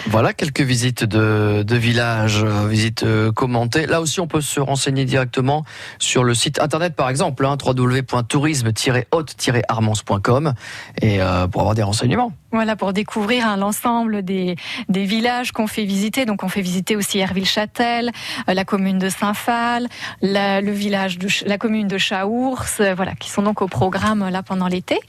Voilà 0.07 0.33
quelques 0.33 0.61
visites 0.61 1.03
de, 1.05 1.64
de 1.64 1.77
villages, 1.77 2.45
visites 2.45 3.05
commentées. 3.35 3.87
Là 3.87 4.01
aussi, 4.01 4.21
on 4.21 4.29
peut 4.29 4.40
se 4.40 4.61
renseigner 4.61 5.05
directement 5.05 5.64
sur 5.99 6.23
le 6.23 6.35
site 6.35 6.61
internet, 6.61 6.95
par 6.95 7.09
exemple, 7.09 7.45
hein, 7.45 7.57
www.tourisme-haute-armance.com 7.61 10.55
et 11.01 11.18
pour 11.51 11.62
avoir 11.62 11.75
des 11.75 11.83
renseignements. 11.83 12.33
Voilà, 12.53 12.77
pour 12.77 12.93
découvrir 12.93 13.47
hein, 13.47 13.57
l'ensemble 13.57 14.23
des, 14.23 14.57
villages 14.91 15.53
qu'on 15.53 15.67
fait 15.67 15.87
visiter. 15.87 16.27
Donc, 16.27 16.43
on 16.43 16.49
fait 16.49 16.61
visiter 16.61 16.97
aussi 16.97 17.19
Herville-Châtel, 17.19 18.11
euh, 18.49 18.53
la 18.53 18.65
commune 18.65 18.99
de 18.99 19.09
Saint-Phal, 19.09 19.88
la, 20.21 20.61
le 20.61 20.71
village 20.71 21.19
de 21.19 21.29
la 21.47 21.57
commune 21.57 21.88
de 21.88 21.97
Chaours, 21.97 22.81
euh, 22.81 22.95
voilà, 22.95 23.15
qui 23.15 23.31
sont 23.31 23.43
donc 23.43 23.62
au 23.62 23.69
programme 23.69 24.29
là 24.29 24.43
pendant 24.43 24.69
l'été. 24.69 25.01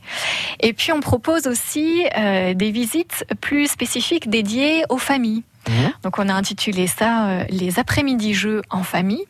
Et 0.62 0.72
puis, 0.72 0.94
on 0.94 1.02
propose 1.02 1.48
aussi 1.48 2.06
euh, 2.18 2.54
des 2.54 2.72
visites 2.72 3.26
plus 3.42 3.68
spécifiques 3.68 4.30
dédiées 4.30 4.86
aux 4.88 4.98
familles. 4.98 5.44
Donc 6.04 6.20
on 6.20 6.30
a 6.30 6.34
intitulé 6.34 6.88
ça 6.88 7.28
euh, 7.28 7.44
les 7.50 7.80
après-midi 7.80 8.34
jeux 8.34 8.62
en 8.70 8.84
famille. 8.84 9.24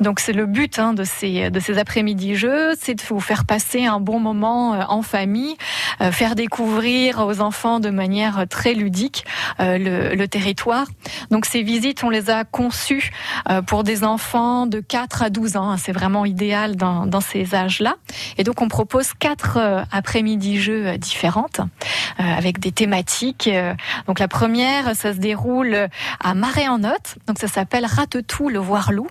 Donc 0.00 0.20
c'est 0.20 0.32
le 0.32 0.46
but 0.46 0.78
hein, 0.78 0.94
de 0.94 1.04
ces 1.04 1.50
de 1.50 1.60
ces 1.60 1.78
après-midi 1.78 2.34
jeux, 2.34 2.72
c'est 2.80 2.94
de 2.94 3.02
vous 3.08 3.20
faire 3.20 3.44
passer 3.44 3.84
un 3.84 4.00
bon 4.00 4.20
moment 4.20 4.74
euh, 4.74 4.82
en 4.88 5.02
famille, 5.02 5.56
euh, 6.00 6.12
faire 6.12 6.34
découvrir 6.34 7.26
aux 7.26 7.40
enfants 7.40 7.80
de 7.80 7.90
manière 7.90 8.46
très 8.48 8.74
ludique 8.74 9.24
euh, 9.60 9.78
le, 9.78 10.14
le 10.14 10.28
territoire. 10.28 10.86
Donc 11.30 11.44
ces 11.46 11.62
visites, 11.62 12.04
on 12.04 12.10
les 12.10 12.30
a 12.30 12.44
conçues 12.44 13.10
euh, 13.50 13.62
pour 13.62 13.84
des 13.84 14.04
enfants 14.04 14.66
de 14.66 14.80
4 14.80 15.22
à 15.24 15.30
12 15.30 15.56
ans. 15.56 15.70
hein. 15.70 15.76
C'est 15.76 15.92
vraiment 15.92 16.24
idéal 16.24 16.76
dans, 16.76 17.06
dans 17.06 17.20
ces 17.20 17.54
âges-là. 17.54 17.94
Et 18.38 18.44
donc 18.44 18.62
on 18.62 18.68
propose 18.68 19.12
quatre 19.18 19.58
euh, 19.58 19.82
après-midi 19.92 20.60
jeux 20.60 20.96
différentes 20.98 21.60
avec 22.18 22.58
des 22.60 22.72
thématiques. 22.72 23.48
Donc 24.06 24.18
la 24.18 24.28
première, 24.28 24.94
ça 24.94 25.12
se 25.14 25.18
déroule 25.18 25.88
à 26.20 26.34
Marais-en-Note. 26.34 27.16
Donc 27.26 27.38
ça 27.38 27.48
s'appelle 27.48 27.86
Ratetou 27.86 28.48
le 28.48 28.58
voir-loup. 28.58 29.08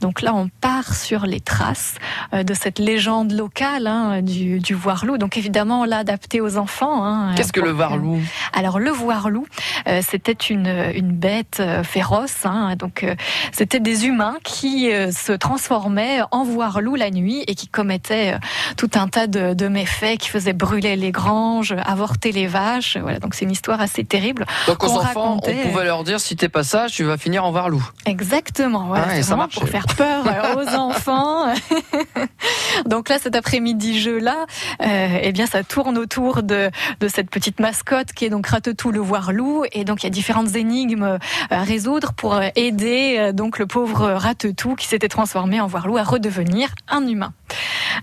Donc 0.00 0.22
là, 0.22 0.34
on 0.34 0.48
part 0.60 0.94
sur 0.94 1.26
les 1.26 1.40
traces 1.40 1.94
euh, 2.34 2.42
de 2.42 2.54
cette 2.54 2.78
légende 2.78 3.32
locale 3.32 3.86
hein, 3.86 4.22
du, 4.22 4.60
du 4.60 4.74
voir-loup. 4.74 5.18
Donc 5.18 5.36
évidemment, 5.36 5.84
là, 5.84 5.98
adapté 5.98 6.40
aux 6.40 6.56
enfants. 6.56 7.04
hein, 7.04 7.34
Qu'est-ce 7.36 7.52
que 7.52 7.60
le 7.60 7.70
voir-loup 7.70 8.20
alors 8.52 8.78
le 8.78 8.90
voir-loup, 8.90 9.46
euh, 9.88 10.00
c'était 10.06 10.32
une, 10.32 10.66
une 10.94 11.12
bête 11.12 11.58
euh, 11.60 11.82
féroce. 11.82 12.44
hein. 12.46 12.74
donc 12.76 13.02
euh, 13.04 13.14
c'était 13.52 13.80
des 13.80 14.06
humains 14.06 14.36
qui 14.44 14.90
euh, 14.92 15.10
se 15.12 15.32
transformaient 15.32 16.20
en 16.30 16.44
voir-loup 16.44 16.94
la 16.94 17.10
nuit 17.10 17.44
et 17.46 17.54
qui 17.54 17.68
commettaient 17.68 18.34
euh, 18.34 18.38
tout 18.76 18.90
un 18.94 19.08
tas 19.08 19.26
de, 19.26 19.52
de 19.54 19.68
méfaits, 19.68 20.16
qui 20.18 20.28
faisaient 20.28 20.52
brûler 20.52 20.96
les 20.96 21.10
granges, 21.12 21.74
avorter 21.84 22.32
les 22.32 22.46
vaches. 22.46 22.96
Voilà, 22.96 23.18
donc 23.18 23.34
c'est 23.34 23.44
une 23.44 23.50
histoire 23.50 23.80
assez 23.80 24.04
terrible. 24.04 24.46
Donc 24.66 24.82
aux 24.84 24.88
enfants, 24.90 25.34
racontait. 25.36 25.62
on 25.66 25.68
pouvait 25.70 25.84
leur 25.84 26.04
dire 26.04 26.20
si 26.20 26.36
t'es 26.36 26.48
pas 26.48 26.62
sage, 26.64 26.92
tu 26.92 27.04
vas 27.04 27.16
finir 27.18 27.44
en 27.44 27.50
voir-loup. 27.50 27.86
Exactement. 28.06 28.86
Voilà, 28.86 29.06
Ah 29.10 29.22
ça 29.22 29.36
marchait. 29.36 29.55
Pour 29.56 29.68
faire 29.68 29.86
peur 29.96 30.24
aux 30.56 30.74
enfants. 30.74 31.52
Donc 32.86 33.08
là, 33.08 33.18
cet 33.18 33.34
après-midi 33.34 33.98
jeu-là, 33.98 34.46
euh, 34.82 35.18
eh 35.22 35.32
bien, 35.32 35.46
ça 35.46 35.64
tourne 35.64 35.96
autour 35.96 36.42
de, 36.42 36.70
de 37.00 37.08
cette 37.08 37.30
petite 37.30 37.58
mascotte 37.58 38.12
qui 38.12 38.24
est 38.26 38.28
donc 38.28 38.46
Ratetou 38.46 38.90
le 38.90 39.00
voir-loup. 39.00 39.64
Et 39.72 39.84
donc, 39.84 40.02
il 40.02 40.06
y 40.06 40.08
a 40.08 40.10
différentes 40.10 40.54
énigmes 40.54 41.02
euh, 41.02 41.18
à 41.50 41.62
résoudre 41.62 42.12
pour 42.12 42.34
euh, 42.34 42.48
aider 42.54 43.30
donc 43.32 43.58
le 43.58 43.66
pauvre 43.66 44.12
Ratetou 44.12 44.74
qui 44.74 44.86
s'était 44.86 45.08
transformé 45.08 45.60
en 45.60 45.66
voir-loup 45.66 45.96
à 45.96 46.02
redevenir 46.02 46.74
un 46.88 47.06
humain. 47.06 47.32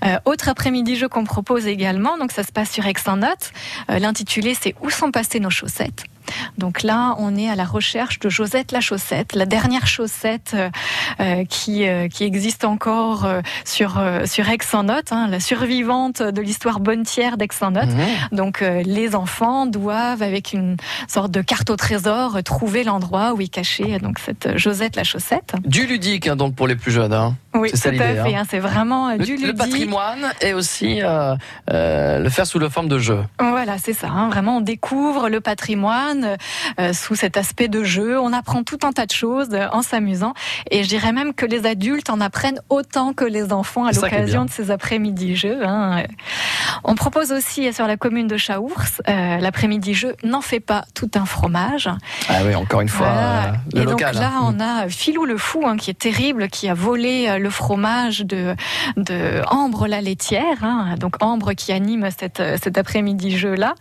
Euh, 0.06 0.18
autre 0.26 0.50
après-midi 0.50 0.96
jeu 0.96 1.08
qu'on 1.08 1.24
propose 1.24 1.68
également, 1.68 2.18
donc 2.18 2.32
ça 2.32 2.44
se 2.44 2.52
passe 2.52 2.72
sur 2.72 2.86
Aix-en-Note. 2.86 3.52
Euh, 3.90 4.00
L'intitulé 4.00 4.56
c'est 4.60 4.76
Où 4.82 4.90
sont 4.90 5.12
passées 5.12 5.40
nos 5.40 5.50
chaussettes? 5.50 6.04
Donc 6.58 6.84
là, 6.84 7.16
on 7.20 7.36
est 7.36 7.50
à 7.50 7.56
la 7.56 7.66
recherche 7.66 8.20
de 8.20 8.30
Josette 8.30 8.72
la 8.72 8.80
chaussette, 8.80 9.36
la 9.36 9.46
dernière 9.46 9.88
chaussette 9.88 10.54
euh, 10.56 10.70
euh, 11.20 11.44
qui, 11.46 11.88
euh, 11.88 12.08
qui 12.08 12.24
existe 12.24 12.64
encore 12.64 13.26
euh, 13.26 13.42
sur, 13.66 14.02
sur 14.26 14.50
Aix-en-Note, 14.50 15.12
hein, 15.12 15.28
la 15.28 15.40
survivante 15.40 16.22
de 16.22 16.42
l'histoire 16.42 16.80
bonnetière 16.80 17.38
d'Aix-en-Note. 17.38 17.90
Mmh. 17.90 18.36
Donc 18.36 18.62
les 18.62 19.16
enfants 19.16 19.66
doivent, 19.66 20.24
avec 20.24 20.54
une 20.54 20.78
sorte 21.08 21.32
de 21.32 21.42
carte 21.42 21.70
au 21.70 21.76
trésor, 21.76 22.42
trouver 22.44 22.84
l'endroit 22.84 23.34
où 23.34 23.42
est 23.42 23.48
cachée 23.48 24.00
donc 24.00 24.20
cette 24.20 24.58
Josette 24.58 24.96
la 24.96 25.04
chaussette. 25.04 25.54
Du 25.66 25.86
ludique, 25.86 26.28
hein, 26.28 26.36
donc 26.36 26.56
pour 26.56 26.68
les 26.68 26.76
plus 26.76 26.92
jeunes. 26.92 27.14
Hein. 27.14 27.36
Oui, 27.56 27.70
C'est 27.72 27.78
ça 27.78 27.90
tout 27.92 28.02
à 28.02 28.08
l'idée, 28.08 28.22
fait. 28.22 28.36
hein. 28.36 28.40
hein, 28.42 28.48
C'est 28.50 28.60
vraiment 28.60 29.10
euh, 29.10 29.18
Le, 29.18 29.26
du 29.26 29.34
le 29.36 29.48
ludique. 29.48 29.58
patrimoine 29.58 30.32
et 30.42 30.54
aussi 30.54 31.02
euh, 31.02 31.36
euh, 31.72 32.20
le 32.20 32.30
faire 32.30 32.48
sous 32.48 32.58
la 32.60 32.70
forme 32.70 32.88
de 32.88 32.98
jeu. 33.00 33.20
Voilà, 33.40 33.78
c'est 33.78 33.94
ça. 33.94 34.08
hein. 34.10 34.30
Vraiment, 34.30 34.58
on 34.58 34.62
découvre 34.62 35.30
le 35.30 35.40
patrimoine 35.42 36.38
euh, 36.80 36.94
sous 36.94 37.16
cet 37.16 37.38
aspect 37.38 37.68
de 37.68 37.84
jeu. 37.84 38.20
On 38.20 38.34
apprend 38.34 38.64
tout 38.64 38.80
un 38.84 38.92
tas 38.92 39.06
de 39.06 39.12
choses 39.12 39.50
euh, 39.54 39.68
en 39.72 39.82
s'amusant. 39.82 40.34
Et 40.72 40.84
je 40.84 40.90
dirais 40.90 41.12
même 41.12 41.34
que 41.34 41.46
les 41.46 41.66
adultes 41.66 42.10
en 42.10 42.22
apprennent 42.22 42.60
autant 42.70 43.14
que 43.14 43.26
les 43.26 43.54
enfants 43.54 43.86
à 43.86 43.92
l'occasion 43.92 44.46
de 44.46 44.50
ces 44.50 44.72
après-midi 44.72 45.36
jeux. 45.36 45.60
hein. 45.66 46.04
On 46.84 46.96
propose 46.96 47.32
aussi 47.32 47.72
sur 47.74 47.88
la 47.88 47.98
commune 47.98 48.28
de 48.28 48.38
Chaours, 48.38 49.02
euh, 49.08 49.38
l'après-midi 49.38 49.94
jeu, 49.94 50.16
n'en 50.24 50.42
fait 50.42 50.60
pas 50.60 50.86
tout 50.96 51.10
un 51.16 51.26
fromage. 51.26 51.90
Ah 52.30 52.40
oui, 52.46 52.56
encore 52.56 52.82
une 52.82 52.90
fois, 52.90 53.08
Voilà. 53.08 53.48
euh, 53.48 53.52
le 53.74 53.82
et 53.82 53.86
local. 53.86 54.14
donc 54.14 54.22
là, 54.22 54.32
hein. 54.36 54.42
on 54.56 54.60
a 54.60 54.90
Filou 54.90 55.26
le 55.26 55.38
fou, 55.38 55.64
hein, 55.66 55.78
qui 55.78 55.90
est 55.92 55.98
terrible, 56.00 56.48
qui 56.50 56.68
a 56.70 56.74
volé 56.74 57.28
euh, 57.30 57.38
le 57.44 57.50
fromage 57.50 58.22
de, 58.22 58.56
de 58.98 59.42
Ambre 59.50 59.88
la 59.88 60.02
laitière. 60.02 60.64
hein. 60.64 60.96
donc 60.98 61.22
Ambre 61.22 61.54
qui 61.54 61.72
anime 61.72 62.10
cette, 62.18 62.42
cet 62.62 62.78
après-midi 62.78 63.38
jeu-là. 63.38 63.76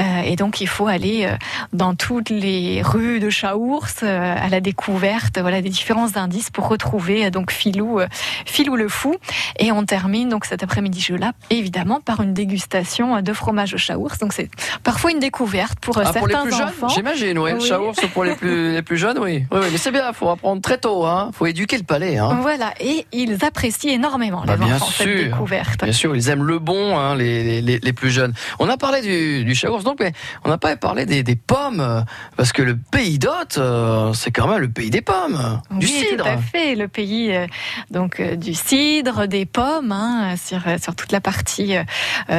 Euh, 0.00 0.20
et 0.24 0.36
donc 0.36 0.60
il 0.60 0.68
faut 0.68 0.86
aller 0.88 1.24
euh, 1.26 1.36
dans 1.72 1.94
toutes 1.94 2.30
les 2.30 2.82
rues 2.82 3.20
de 3.20 3.30
Chaours 3.30 4.02
euh, 4.02 4.34
à 4.36 4.48
la 4.48 4.60
découverte 4.60 5.38
voilà, 5.38 5.62
des 5.62 5.70
différents 5.70 6.16
indices 6.16 6.50
pour 6.50 6.68
retrouver 6.68 7.30
donc 7.30 7.50
Filou, 7.52 8.00
euh, 8.00 8.06
Filou 8.44 8.76
le 8.76 8.88
fou. 8.88 9.14
Et 9.58 9.72
on 9.72 9.84
termine 9.84 10.28
donc 10.28 10.44
cet 10.44 10.62
après-midi 10.62 11.00
jeu-là, 11.00 11.32
évidemment, 11.50 12.00
par 12.00 12.20
une 12.20 12.34
dégustation 12.34 13.20
de 13.22 13.32
fromage 13.32 13.76
Chaours. 13.76 14.18
Donc 14.18 14.32
c'est 14.32 14.50
parfois 14.82 15.12
une 15.12 15.20
découverte 15.20 15.78
pour 15.80 15.96
euh, 15.98 16.02
Ah, 16.04 16.12
certains 16.12 16.20
pour 16.20 16.28
les 16.28 16.34
plus 16.48 16.56
jeunes, 16.56 16.68
enfants. 16.68 16.88
j'imagine, 16.88 17.38
oui. 17.38 17.52
Oui. 17.54 17.68
Chaours 17.68 17.96
pour 18.12 18.24
les 18.24 18.34
plus, 18.34 18.72
les 18.72 18.82
plus 18.82 18.96
jeunes, 18.98 19.18
oui. 19.18 19.44
Oui, 19.52 19.58
oui, 19.62 19.66
mais 19.72 19.78
c'est 19.78 19.90
bien, 19.92 20.12
faut 20.12 20.28
apprendre 20.30 20.60
très 20.60 20.78
tôt, 20.78 21.04
hein. 21.06 21.30
Faut 21.32 21.46
éduquer 21.46 21.76
le 21.78 21.84
palais, 21.84 22.18
hein. 22.18 22.38
Voilà, 22.42 22.72
et 22.80 23.03
ils 23.12 23.44
apprécient 23.44 23.92
énormément 23.92 24.42
Bah, 24.46 24.56
les 24.56 24.64
bien 24.64 24.76
enfants 24.76 24.86
cette 24.86 25.08
sûr. 25.08 25.24
découverte. 25.30 25.84
Bien 25.84 25.92
sûr, 25.92 26.14
ils 26.16 26.28
aiment 26.28 26.44
le 26.44 26.58
bon, 26.58 26.98
hein, 26.98 27.14
les, 27.16 27.60
les, 27.62 27.78
les 27.78 27.92
plus 27.92 28.10
jeunes. 28.10 28.32
On 28.58 28.68
a 28.68 28.76
parlé 28.76 29.00
du, 29.02 29.44
du 29.44 29.54
Chaours, 29.54 29.84
donc, 29.84 29.98
mais 30.00 30.12
on 30.44 30.48
n'a 30.48 30.58
pas 30.58 30.76
parlé 30.76 31.06
des, 31.06 31.22
des 31.22 31.36
pommes, 31.36 31.80
euh, 31.80 32.00
parce 32.36 32.52
que 32.52 32.62
le 32.62 32.76
pays 32.76 33.18
d'Hôte, 33.18 33.56
euh, 33.58 34.12
c'est 34.12 34.30
quand 34.30 34.46
même 34.48 34.58
le 34.60 34.68
pays 34.68 34.90
des 34.90 35.02
pommes, 35.02 35.60
du 35.72 35.86
cidre. 35.86 36.24
tout 36.24 36.30
à 36.30 36.36
fait, 36.38 36.74
le 36.74 36.88
pays 36.88 37.34
euh, 37.34 37.46
donc 37.90 38.20
euh, 38.20 38.36
du 38.36 38.54
cidre, 38.54 39.26
des 39.28 39.46
pommes, 39.46 39.92
hein, 39.92 40.34
sur 40.36 40.60
sur 40.82 40.94
toute 40.96 41.12
la 41.12 41.20
partie 41.20 41.74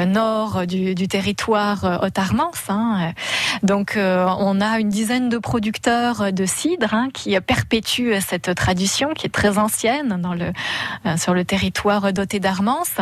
nord 0.07 0.65
du, 0.67 0.95
du 0.95 1.07
territoire 1.07 1.99
Haute-Armance. 2.03 2.63
hein. 2.69 3.13
Donc 3.63 3.97
on 3.97 4.61
a 4.61 4.79
une 4.79 4.89
dizaine 4.89 5.29
de 5.29 5.37
producteurs 5.37 6.33
de 6.33 6.45
cidre 6.45 6.95
qui 7.13 7.39
perpétuent 7.39 8.19
cette 8.19 8.53
tradition 8.55 9.13
qui 9.13 9.27
est 9.27 9.29
très 9.29 9.57
ancienne 9.57 10.19
dans 10.21 10.33
le 10.33 10.51
sur 11.17 11.33
le 11.33 11.45
territoire 11.45 12.11
doté 12.13 12.39
d'Armance 12.39 12.95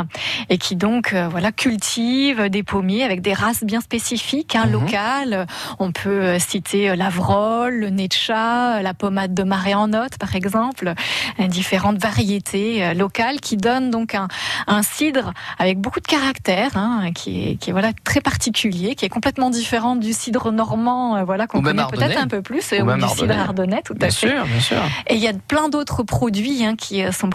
et 0.50 0.58
qui 0.58 0.76
donc 0.76 1.13
euh, 1.13 1.28
voilà 1.30 1.52
cultivent 1.52 2.50
des 2.50 2.63
pommiers 2.63 3.04
avec 3.04 3.22
des 3.22 3.34
races 3.34 3.63
bien 3.63 3.82
spécifiques, 3.82 4.56
hein, 4.56 4.66
Mhm. 4.66 4.72
locales. 4.74 5.48
On 5.80 5.92
peut 5.92 6.10
euh, 6.10 6.39
citer 6.39 6.89
euh, 6.89 6.96
l'Avrol, 6.96 7.74
le 7.76 7.92
chat, 8.12 8.82
la 8.82 8.94
pommade 8.94 9.34
de 9.34 9.44
marée 9.44 9.74
en 9.74 9.88
note, 9.88 10.18
par 10.18 10.36
exemple, 10.36 10.94
euh, 11.39 11.48
différentes 11.48 11.98
variétés 11.98 12.84
euh, 12.84 12.94
locales 12.94 13.39
qui 13.39 13.56
donnent 13.58 13.89
donc 13.92 14.13
un, 14.16 14.28
un 14.68 14.84
cidre 14.84 15.34
avec 15.58 15.80
beaucoup 15.80 16.00
de 16.00 16.08
caractère, 16.08 16.72
hein, 16.76 17.12
qui 17.16 17.50
est, 17.52 17.56
qui 17.56 17.70
est 17.70 17.74
voilà 17.74 17.92
très 18.04 18.22
particulier, 18.22 18.96
qui 18.96 19.06
est 19.06 19.10
complètement 19.10 19.50
différent 19.50 19.96
du 19.96 20.13
cidre 20.13 20.52
normand, 20.52 21.18
euh, 21.18 21.24
voilà 21.24 21.48
qu'on 21.48 21.62
connaît 21.62 21.84
peut-être 21.92 22.20
un 22.22 22.28
peu 22.28 22.42
plus, 22.42 22.74
Ou 22.74 22.92
du 22.94 23.08
cidre 23.10 23.38
ardennais, 23.39 23.82
tout 23.84 23.94
Bien 23.94 24.08
à 24.08 24.12
fait. 24.12 24.28
sûr, 24.30 24.46
bien 24.46 24.60
sûr. 24.60 24.78
Et 25.08 25.16
il 25.16 25.22
y 25.22 25.28
a 25.28 25.34
plein 25.34 25.70
d'autres 25.70 26.04
produits 26.04 26.66
hein, 26.66 26.76
qui 26.76 27.04
euh, 27.04 27.12
sont 27.12 27.30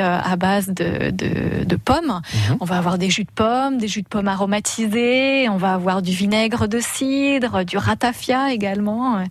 euh, 0.00 0.18
à 0.22 0.36
base 0.36 0.68
de, 0.68 1.10
de, 1.10 1.64
de 1.64 1.76
pommes. 1.76 2.20
Mhm. 2.50 2.56
On 2.60 2.64
va 2.64 2.78
avoir 2.78 2.98
des 2.98 3.10
jus 3.10 3.24
de 3.24 3.30
pommes, 3.30 3.78
des 3.78 3.88
jus 3.88 4.02
de 4.02 4.08
pommes 4.08 4.28
aromatisés, 4.28 5.48
on 5.48 5.56
va 5.56 5.74
avoir 5.74 6.02
du 6.02 6.12
vinaigre 6.12 6.68
de 6.68 6.80
cidre, 6.80 7.64
du 7.64 7.76
ratafia 7.76 8.52
également. 8.52 9.24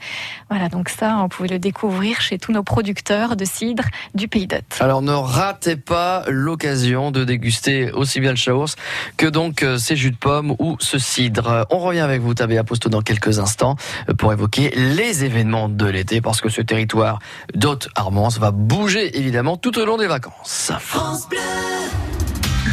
Voilà, 0.49 0.69
donc 0.69 0.89
ça, 0.89 1.17
on 1.23 1.29
pouvait 1.29 1.49
le 1.49 1.59
découvrir 1.59 2.21
chez 2.21 2.37
tous 2.37 2.51
nos 2.51 2.63
producteurs 2.63 3.35
de 3.35 3.45
cidre 3.45 3.83
du 4.13 4.27
Pays 4.27 4.47
d'Hôte. 4.47 4.77
Alors 4.79 5.01
ne 5.01 5.11
ratez 5.11 5.75
pas 5.75 6.23
l'occasion 6.27 7.11
de 7.11 7.23
déguster 7.23 7.91
aussi 7.91 8.19
bien 8.19 8.31
le 8.31 8.37
Chaours 8.37 8.75
que 9.17 9.25
donc 9.25 9.63
euh, 9.63 9.77
ces 9.77 9.95
jus 9.95 10.11
de 10.11 10.17
pommes 10.17 10.55
ou 10.59 10.77
ce 10.79 10.99
cidre. 10.99 11.65
On 11.69 11.79
revient 11.79 11.99
avec 12.01 12.21
vous, 12.21 12.33
Tabea 12.33 12.63
Posto, 12.63 12.89
dans 12.89 13.01
quelques 13.01 13.39
instants 13.39 13.75
euh, 14.09 14.13
pour 14.13 14.31
évoquer 14.31 14.71
les 14.75 15.23
événements 15.23 15.69
de 15.69 15.85
l'été 15.85 16.21
parce 16.21 16.41
que 16.41 16.49
ce 16.49 16.61
territoire 16.61 17.19
d'Haute-Armance 17.55 18.39
va 18.39 18.51
bouger 18.51 19.17
évidemment 19.17 19.57
tout 19.57 19.77
au 19.79 19.85
long 19.85 19.86
des 19.95 20.07
vacances. 20.07 20.73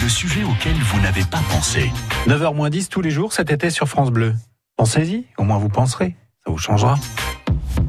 Le 0.03 0.09
sujet 0.09 0.42
auquel 0.42 0.74
vous 0.74 1.00
n'avez 1.00 1.22
pas 1.22 1.40
pensé. 1.48 1.92
9h 2.27 2.70
10 2.70 2.88
tous 2.88 3.03
les 3.03 3.11
jours 3.11 3.33
cet 3.33 3.53
été 3.53 3.71
sur 3.71 3.88
France 3.88 4.10
Bleu. 4.10 4.35
Pensez-y, 4.77 5.27
au 5.38 5.44
moins 5.44 5.58
vous 5.58 5.69
penserez. 5.69 6.17
Ça 6.44 6.50
vous 6.50 6.58
changera. 6.58 6.98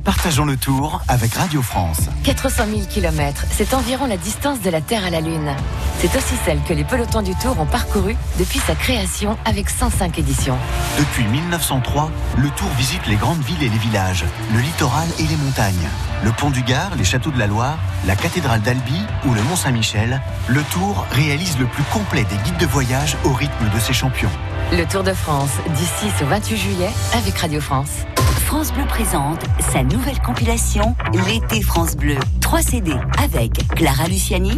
Partageons 0.03 0.45
le 0.45 0.57
tour 0.57 1.01
avec 1.07 1.33
Radio 1.33 1.61
France. 1.61 2.01
400 2.23 2.65
000 2.69 2.81
km, 2.89 3.45
c'est 3.51 3.73
environ 3.73 4.05
la 4.05 4.17
distance 4.17 4.61
de 4.61 4.69
la 4.69 4.81
Terre 4.81 5.05
à 5.05 5.09
la 5.09 5.21
Lune. 5.21 5.51
C'est 5.99 6.15
aussi 6.15 6.35
celle 6.45 6.61
que 6.67 6.73
les 6.73 6.83
pelotons 6.83 7.21
du 7.21 7.33
Tour 7.35 7.59
ont 7.59 7.65
parcouru 7.65 8.15
depuis 8.37 8.59
sa 8.59 8.75
création 8.75 9.37
avec 9.45 9.69
105 9.69 10.19
éditions. 10.19 10.57
Depuis 10.99 11.25
1903, 11.25 12.11
le 12.37 12.49
Tour 12.49 12.69
visite 12.77 13.05
les 13.07 13.15
grandes 13.15 13.41
villes 13.41 13.63
et 13.63 13.69
les 13.69 13.77
villages, 13.77 14.25
le 14.53 14.59
littoral 14.59 15.07
et 15.19 15.23
les 15.23 15.37
montagnes. 15.37 15.87
Le 16.23 16.31
pont 16.31 16.49
du 16.49 16.61
Gard, 16.63 16.95
les 16.95 17.03
châteaux 17.03 17.31
de 17.31 17.39
la 17.39 17.47
Loire, 17.47 17.77
la 18.05 18.15
cathédrale 18.15 18.61
d'Albi 18.61 19.01
ou 19.25 19.33
le 19.33 19.41
Mont 19.43 19.55
Saint-Michel, 19.55 20.21
le 20.47 20.61
Tour 20.63 21.05
réalise 21.11 21.57
le 21.57 21.65
plus 21.65 21.83
complet 21.85 22.25
des 22.25 22.37
guides 22.43 22.57
de 22.57 22.65
voyage 22.65 23.17
au 23.23 23.33
rythme 23.33 23.69
de 23.73 23.79
ses 23.79 23.93
champions. 23.93 24.31
Le 24.71 24.85
Tour 24.85 25.03
de 25.03 25.13
France, 25.13 25.51
du 25.77 25.83
6 25.83 26.23
au 26.23 26.27
28 26.27 26.57
juillet, 26.57 26.89
avec 27.13 27.37
Radio 27.37 27.61
France. 27.61 28.05
France 28.45 28.71
Bleu 28.71 28.85
présente 28.85 29.43
sa 29.73 29.83
nouvelle 29.83 30.19
compilation 30.21 30.95
L'été 31.27 31.63
France 31.63 31.95
Bleu. 31.95 32.15
Trois 32.41 32.61
CD 32.61 32.93
avec 33.21 33.67
Clara 33.75 34.05
Luciani, 34.07 34.51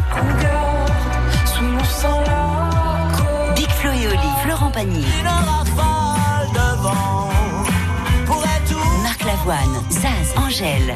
Big 3.55 3.69
Flo 3.69 3.91
et 3.91 4.07
Oli, 4.07 4.29
Florent 4.43 4.71
Pagny, 4.71 5.05
Marc 9.03 9.23
Lavoine, 9.23 9.81
Zaz, 9.89 10.35
Angèle, 10.35 10.95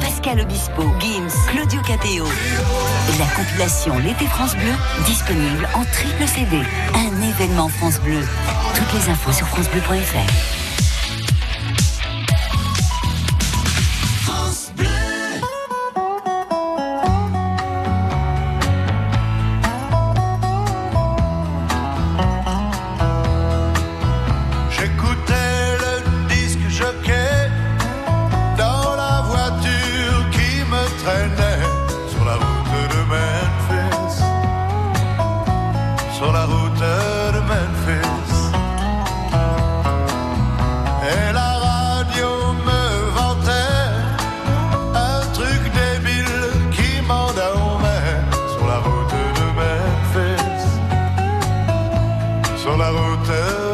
Pascal 0.00 0.40
Obispo, 0.40 0.82
Gims, 0.98 1.30
Claudio 1.52 1.80
Capéo. 1.82 2.24
La 3.20 3.26
compilation 3.36 3.96
L'été 3.98 4.26
France 4.26 4.56
Bleu, 4.56 4.72
disponible 5.06 5.68
en 5.74 5.84
triple 5.84 6.26
CD. 6.26 6.62
Un 6.94 7.22
événement 7.22 7.68
France 7.68 8.00
Bleu. 8.00 8.26
Toutes 8.74 8.92
les 8.92 9.08
infos 9.08 9.32
sur 9.32 9.46
francebleu.fr. 9.46 10.57
sur 52.68 52.76
la 52.76 52.90
route. 52.90 53.67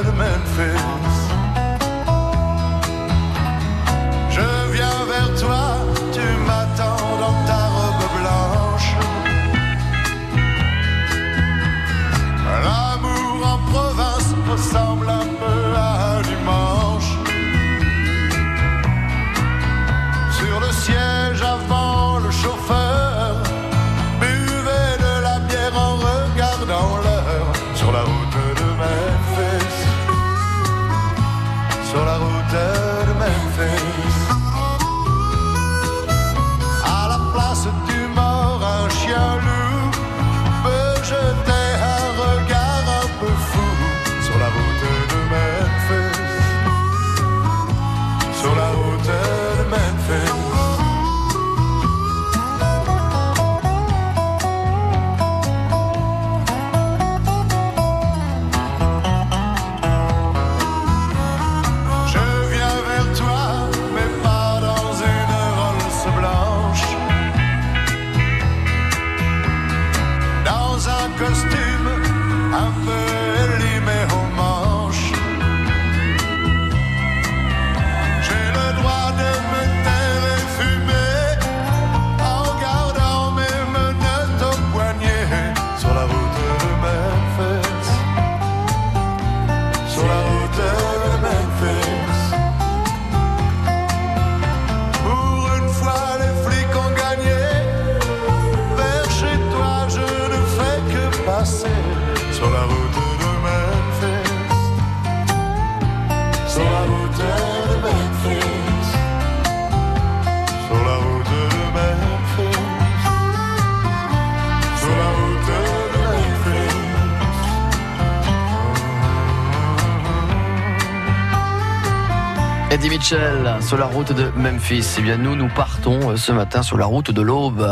Mitchell 122.94 123.56
sur 123.60 123.76
la 123.76 123.86
route 123.86 124.12
de 124.12 124.30
Memphis. 124.36 124.94
Eh 124.98 125.02
bien, 125.02 125.16
nous, 125.16 125.34
nous 125.34 125.48
partons 125.48 126.10
euh, 126.10 126.16
ce 126.16 126.30
matin 126.30 126.62
sur 126.62 126.78
la 126.78 126.86
route 126.86 127.10
de 127.10 127.22
l'Aube. 127.22 127.66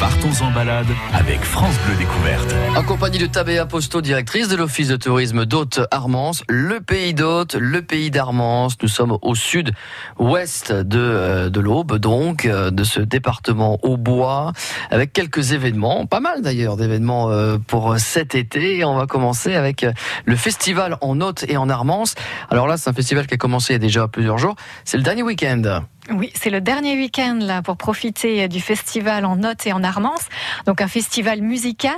Partons 0.00 0.42
en 0.42 0.50
balade 0.50 0.86
avec 1.12 1.42
France 1.42 1.74
Bleu 1.84 1.94
Découverte. 1.96 2.54
En 2.74 2.82
compagnie 2.82 3.18
de 3.18 3.26
Tabea 3.26 3.66
Posto, 3.66 4.00
directrice 4.00 4.48
de 4.48 4.56
l'Office 4.56 4.88
de 4.88 4.96
tourisme 4.96 5.44
d'Haute-Armance, 5.44 6.42
le 6.48 6.80
pays 6.80 7.12
d'Haute, 7.12 7.54
le 7.54 7.82
pays 7.82 8.10
d'Armance. 8.10 8.78
Nous 8.80 8.88
sommes 8.88 9.18
au 9.20 9.34
sud-ouest 9.34 10.72
de, 10.72 10.98
euh, 10.98 11.50
de 11.50 11.60
l'Aube, 11.60 11.98
donc 11.98 12.46
euh, 12.46 12.70
de 12.70 12.82
ce 12.82 13.00
département 13.00 13.78
au 13.82 13.98
bois, 13.98 14.54
avec 14.90 15.12
quelques 15.12 15.52
événements, 15.52 16.06
pas 16.06 16.20
mal 16.20 16.40
d'ailleurs 16.40 16.78
d'événements 16.78 17.30
euh, 17.30 17.58
pour 17.58 17.98
cet 17.98 18.34
été. 18.34 18.82
On 18.86 18.94
va 18.94 19.06
commencer 19.06 19.54
avec 19.54 19.84
le 20.24 20.36
festival 20.36 20.96
en 21.02 21.20
Haute 21.20 21.44
et 21.46 21.58
en 21.58 21.68
Armance. 21.68 22.14
Alors 22.48 22.66
là, 22.66 22.78
c'est 22.78 22.88
un 22.88 22.94
festival 22.94 23.26
qui 23.26 23.34
a 23.34 23.36
commencé 23.36 23.74
il 23.74 23.74
y 23.74 23.76
a 23.76 23.78
déjà 23.78 24.08
plusieurs 24.08 24.38
jours. 24.38 24.56
C'est 24.86 24.96
le 24.96 25.02
dernier 25.02 25.22
week-end. 25.22 25.82
Oui, 26.12 26.32
c'est 26.34 26.50
le 26.50 26.60
dernier 26.60 26.96
week-end 26.96 27.38
là 27.40 27.62
pour 27.62 27.76
profiter 27.76 28.48
du 28.48 28.60
festival 28.60 29.24
en 29.24 29.36
Note 29.36 29.66
et 29.66 29.72
en 29.72 29.84
Armance, 29.84 30.26
donc 30.66 30.80
un 30.80 30.88
festival 30.88 31.40
musical. 31.40 31.94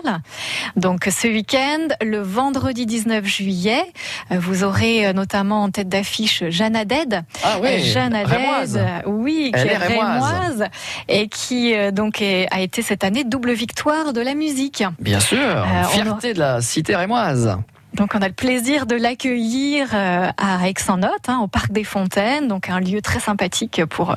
Donc 0.76 1.04
ce 1.10 1.28
week-end, 1.28 1.88
le 2.02 2.18
vendredi 2.20 2.84
19 2.84 3.24
juillet, 3.24 3.82
vous 4.30 4.64
aurez 4.64 5.06
euh, 5.06 5.12
notamment 5.12 5.62
en 5.62 5.70
tête 5.70 5.88
d'affiche 5.88 6.44
Jeanne 6.50 6.76
Haddad. 6.76 7.24
Ah 7.42 7.58
oui, 7.62 7.68
Euh, 7.70 7.78
Jeanne 7.78 8.14
euh, 8.14 9.00
oui, 9.06 9.50
qui 9.54 9.60
Elle 9.60 9.68
est 9.68 9.76
rémoise. 9.78 10.64
et 11.08 11.28
qui 11.28 11.74
euh, 11.74 11.90
donc 11.90 12.20
est- 12.20 12.48
a 12.50 12.60
été 12.60 12.82
cette 12.82 13.04
année 13.04 13.24
double 13.24 13.52
victoire 13.52 14.12
de 14.12 14.20
la 14.20 14.34
musique. 14.34 14.84
Bien 14.98 15.20
sûr, 15.20 15.38
Euh, 15.38 15.64
on 15.84 15.88
fierté 15.88 16.34
de 16.34 16.38
la 16.38 16.60
cité 16.60 16.94
rémoise. 16.96 17.56
Donc 17.94 18.14
on 18.14 18.22
a 18.22 18.28
le 18.28 18.34
plaisir 18.34 18.86
de 18.86 18.96
l'accueillir 18.96 19.90
euh, 19.94 20.30
à 20.36 20.68
Aix-en-Note, 20.68 21.28
hein, 21.28 21.40
au 21.42 21.46
Parc 21.46 21.72
des 21.72 21.84
Fontaines, 21.84 22.48
donc 22.48 22.70
un 22.70 22.80
lieu 22.80 23.02
très 23.02 23.20
sympathique 23.20 23.84
pour 23.84 24.12
euh, 24.12 24.16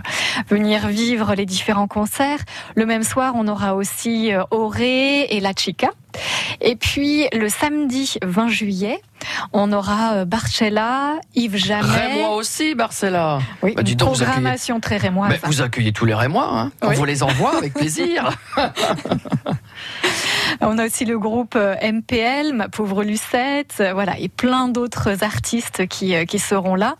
venir 0.49 0.87
vivre 0.87 1.35
les 1.35 1.45
différents 1.45 1.87
concerts. 1.87 2.39
Le 2.75 2.85
même 2.85 3.03
soir, 3.03 3.33
on 3.35 3.47
aura 3.47 3.75
aussi 3.75 4.33
euh, 4.33 4.43
Auré 4.51 5.23
et 5.23 5.39
La 5.41 5.51
Chica. 5.55 5.89
Et 6.61 6.75
puis 6.75 7.27
le 7.33 7.49
samedi 7.49 8.15
20 8.23 8.47
juillet, 8.49 9.01
on 9.53 9.71
aura 9.73 10.13
euh, 10.13 10.25
Barcella, 10.25 11.15
Yves 11.35 11.55
Jamais. 11.57 11.87
Rémois 11.89 12.35
aussi, 12.35 12.75
Barcella. 12.75 13.39
Oui, 13.63 13.73
Bah, 13.75 13.81
une 13.85 13.95
donc, 13.95 14.09
vous 14.09 14.15
accueillez- 14.15 14.25
programmation 14.25 14.79
très 14.79 14.97
rémoise. 14.97 15.33
Vous 15.43 15.61
accueillez 15.61 15.91
tous 15.93 16.05
les 16.05 16.13
Rémois, 16.13 16.47
hein 16.51 16.71
on 16.81 16.91
vous 16.91 17.05
les 17.05 17.23
envoie 17.23 17.57
avec 17.57 17.73
plaisir. 17.75 18.29
On 20.61 20.77
a 20.77 20.85
aussi 20.85 21.03
le 21.05 21.19
groupe 21.19 21.55
euh, 21.57 21.75
MPL, 21.81 22.53
Ma 22.53 22.69
Pauvre 22.69 23.03
Lucette, 23.03 23.75
euh, 23.81 23.93
voilà, 23.93 24.17
et 24.19 24.29
plein 24.29 24.69
d'autres 24.69 25.23
artistes 25.23 25.85
qui, 25.87 26.13
qui 26.27 26.39
seront 26.39 26.75
là. 26.75 26.95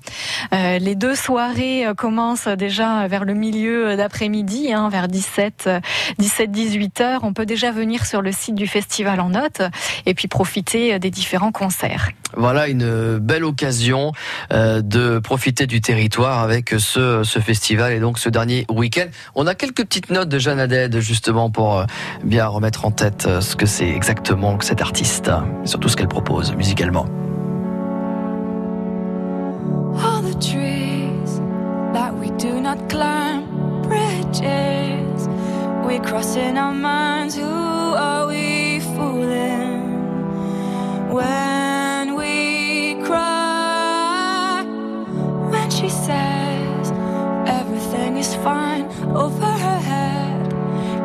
Euh, 0.53 0.77
les 0.79 0.95
deux 0.95 1.15
soirées 1.15 1.85
commencent 1.97 2.47
déjà 2.49 3.07
vers 3.07 3.23
le 3.23 3.33
milieu 3.33 3.95
d'après-midi, 3.95 4.73
hein, 4.73 4.89
vers 4.89 5.07
17, 5.07 5.69
17-18 6.19 7.01
heures. 7.01 7.19
On 7.23 7.33
peut 7.33 7.45
déjà 7.45 7.71
venir 7.71 8.05
sur 8.05 8.21
le 8.21 8.31
site 8.33 8.55
du 8.55 8.67
festival 8.67 9.04
en 9.07 9.29
note 9.29 9.61
et 10.05 10.13
puis 10.13 10.27
profiter 10.27 10.93
euh, 10.93 10.99
des 10.99 11.11
différents 11.11 11.51
concerts. 11.51 12.09
Voilà 12.35 12.67
une 12.67 13.17
belle 13.17 13.43
occasion 13.43 14.11
euh, 14.51 14.81
de 14.81 15.19
profiter 15.19 15.67
du 15.67 15.81
territoire 15.81 16.39
avec 16.39 16.75
ce, 16.77 17.23
ce 17.23 17.39
festival 17.39 17.93
et 17.93 17.99
donc 17.99 18.19
ce 18.19 18.29
dernier 18.29 18.65
week-end. 18.69 19.07
On 19.35 19.47
a 19.47 19.55
quelques 19.55 19.83
petites 19.83 20.09
notes 20.09 20.29
de 20.29 20.39
Jeanne 20.39 20.59
Haddad 20.59 20.99
justement 20.99 21.49
pour 21.49 21.79
euh, 21.79 21.85
bien 22.23 22.47
remettre 22.47 22.85
en 22.85 22.91
tête 22.91 23.27
ce 23.39 23.55
que 23.55 23.65
c'est 23.65 23.89
exactement 23.89 24.57
que 24.57 24.65
cet 24.65 24.81
artiste 24.81 25.31
et 25.63 25.67
surtout 25.67 25.89
ce 25.89 25.95
qu'elle 25.95 26.07
propose 26.07 26.53
musicalement. 26.55 27.05
all 29.97 30.21
the 30.21 30.35
trees 30.35 31.39
that 31.93 32.13
we 32.13 32.29
do 32.31 32.59
not 32.59 32.89
climb, 32.89 33.81
bridges 33.81 35.27
we 35.85 35.99
cross 35.99 36.35
in 36.35 36.57
our 36.57 36.73
minds. 36.73 37.35
Who 37.35 37.45
are 37.45 38.27
we 38.27 38.54
when 41.15 42.15
we 42.15 42.95
cry? 43.05 44.63
When 45.49 45.69
she 45.71 45.89
says 45.89 46.91
everything 47.47 48.17
is 48.17 48.35
fine 48.35 48.85
over 49.15 49.51
her 49.65 49.79
head, 49.91 50.51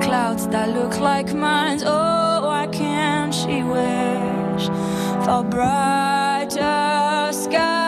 clouds 0.02 0.48
that 0.48 0.68
look 0.70 0.98
like 0.98 1.32
mine. 1.32 1.80
Oh, 1.84 2.46
why 2.48 2.66
can't 2.72 3.32
she 3.32 3.62
wish 3.62 4.66
for 5.24 5.44
brighter 5.44 7.32
skies? 7.32 7.79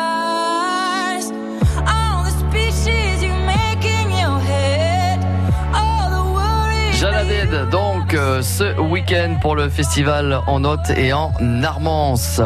Ce 8.12 8.78
week-end 8.78 9.38
pour 9.40 9.56
le 9.56 9.70
festival 9.70 10.38
en 10.46 10.64
Haute 10.64 10.90
et 10.96 11.14
en 11.14 11.32
Armance. 11.62 12.42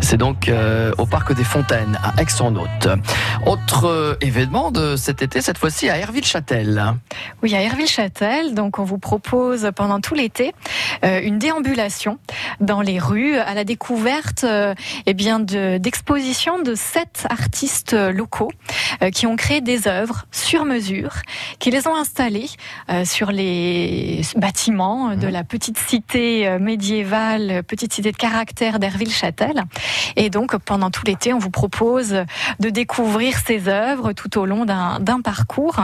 C'est 0.00 0.16
donc 0.16 0.48
euh, 0.48 0.92
au 0.98 1.06
Parc 1.06 1.34
des 1.34 1.42
Fontaines 1.42 1.98
à 2.02 2.20
Aix-en-Haute. 2.22 2.88
Autre 3.44 3.86
euh, 3.88 4.14
événement 4.20 4.70
de 4.70 4.94
cet 4.94 5.22
été, 5.22 5.40
cette 5.40 5.58
fois-ci 5.58 5.90
à 5.90 5.98
Herville-Châtel. 5.98 6.94
Oui, 7.42 7.54
à 7.56 7.60
Herville-Châtel, 7.62 8.54
donc 8.54 8.78
on 8.78 8.84
vous 8.84 8.98
propose 8.98 9.70
pendant 9.74 10.00
tout 10.00 10.14
l'été 10.14 10.54
euh, 11.04 11.20
une 11.22 11.38
déambulation 11.38 12.18
dans 12.60 12.80
les 12.80 13.00
rues 13.00 13.36
à 13.36 13.54
la 13.54 13.64
découverte 13.64 14.46
eh 15.06 15.14
bien 15.14 15.40
de- 15.40 15.78
d'expositions 15.78 16.62
de 16.62 16.74
sept 16.76 17.26
artistes 17.28 17.94
locaux 17.94 18.52
qui 19.12 19.26
ont 19.26 19.36
créé 19.36 19.60
des 19.60 19.88
œuvres 19.88 20.26
sur 20.30 20.64
mesure, 20.64 21.14
qui 21.58 21.70
les 21.70 21.86
ont 21.88 21.96
installées 21.96 22.48
sur 23.04 23.32
les 23.32 24.20
bâtiments 24.36 24.99
de 25.08 25.26
la 25.26 25.44
petite 25.44 25.78
cité 25.78 26.46
euh, 26.46 26.58
médiévale, 26.58 27.62
petite 27.66 27.92
cité 27.92 28.12
de 28.12 28.16
caractère 28.16 28.78
d'Herville-Châtel. 28.78 29.64
Et 30.16 30.30
donc 30.30 30.56
pendant 30.58 30.90
tout 30.90 31.02
l'été, 31.06 31.32
on 31.32 31.38
vous 31.38 31.50
propose 31.50 32.24
de 32.60 32.70
découvrir 32.70 33.38
ces 33.38 33.68
œuvres 33.68 34.12
tout 34.12 34.38
au 34.38 34.46
long 34.46 34.64
d'un 34.64 35.20
parcours. 35.22 35.80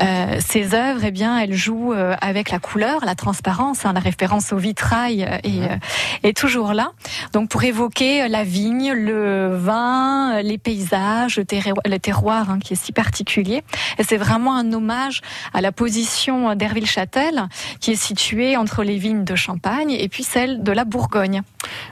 Euh, 0.00 0.38
ces 0.44 0.74
œuvres, 0.74 1.04
eh 1.04 1.10
bien, 1.10 1.38
elles 1.38 1.54
jouent 1.54 1.92
euh, 1.92 2.14
avec 2.20 2.50
la 2.50 2.58
couleur, 2.58 3.04
la 3.04 3.14
transparence, 3.14 3.84
hein, 3.86 3.92
la 3.92 4.00
référence 4.00 4.52
au 4.52 4.56
vitrail 4.56 5.24
euh, 5.24 5.38
est, 5.42 5.70
euh, 5.70 5.76
est 6.22 6.36
toujours 6.36 6.72
là. 6.72 6.92
Donc, 7.32 7.48
pour 7.48 7.62
évoquer 7.62 8.28
la 8.28 8.44
vigne, 8.44 8.92
le 8.92 9.56
vin, 9.56 10.36
euh, 10.36 10.42
les 10.42 10.58
paysages, 10.58 11.36
le 11.36 11.44
terroir, 11.44 11.82
le 11.84 11.98
terroir 11.98 12.50
hein, 12.50 12.58
qui 12.58 12.72
est 12.72 12.76
si 12.76 12.92
particulier. 12.92 13.62
Et 13.98 14.04
c'est 14.04 14.16
vraiment 14.16 14.56
un 14.56 14.72
hommage 14.72 15.20
à 15.52 15.60
la 15.60 15.72
position 15.72 16.54
d'Herville-Châtel, 16.54 17.48
qui 17.80 17.92
est 17.92 17.96
située 17.96 18.43
entre 18.56 18.82
les 18.84 18.98
vignes 18.98 19.24
de 19.24 19.34
Champagne 19.34 19.90
et 19.90 20.08
puis 20.08 20.22
celle 20.22 20.62
de 20.62 20.72
la 20.72 20.84
Bourgogne. 20.84 21.42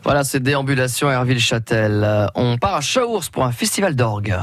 Voilà, 0.04 0.24
c'est 0.24 0.40
déambulation 0.40 1.10
Herville-Châtel. 1.10 2.02
Euh, 2.04 2.26
On 2.34 2.58
part 2.58 2.76
à 2.76 2.80
Chaours 2.80 3.28
pour 3.30 3.44
un 3.44 3.52
festival 3.52 3.96
d'orgue. 3.96 4.36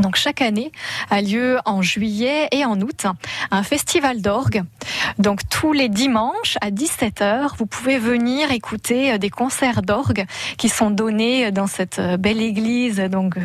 Donc 0.00 0.16
chaque 0.16 0.42
année 0.42 0.72
a 1.10 1.22
lieu 1.22 1.58
en 1.64 1.82
juillet 1.82 2.48
et 2.52 2.64
en 2.64 2.80
août 2.80 3.06
un 3.50 3.62
festival 3.62 4.20
d'orgue. 4.20 4.62
Donc 5.18 5.40
tous 5.48 5.72
les 5.72 5.88
dimanches 5.88 6.56
à 6.60 6.70
17h, 6.70 7.56
vous 7.58 7.66
pouvez 7.66 7.98
venir 7.98 8.50
écouter 8.50 9.12
euh, 9.12 9.18
des 9.18 9.30
concerts 9.30 9.82
d'orgue 9.82 10.26
qui 10.58 10.68
sont 10.68 10.90
donnés 10.90 11.50
dans 11.50 11.66
cette 11.66 11.98
euh, 11.98 12.16
belle 12.16 12.40
église 12.40 13.00
donc 13.00 13.36
euh, 13.36 13.40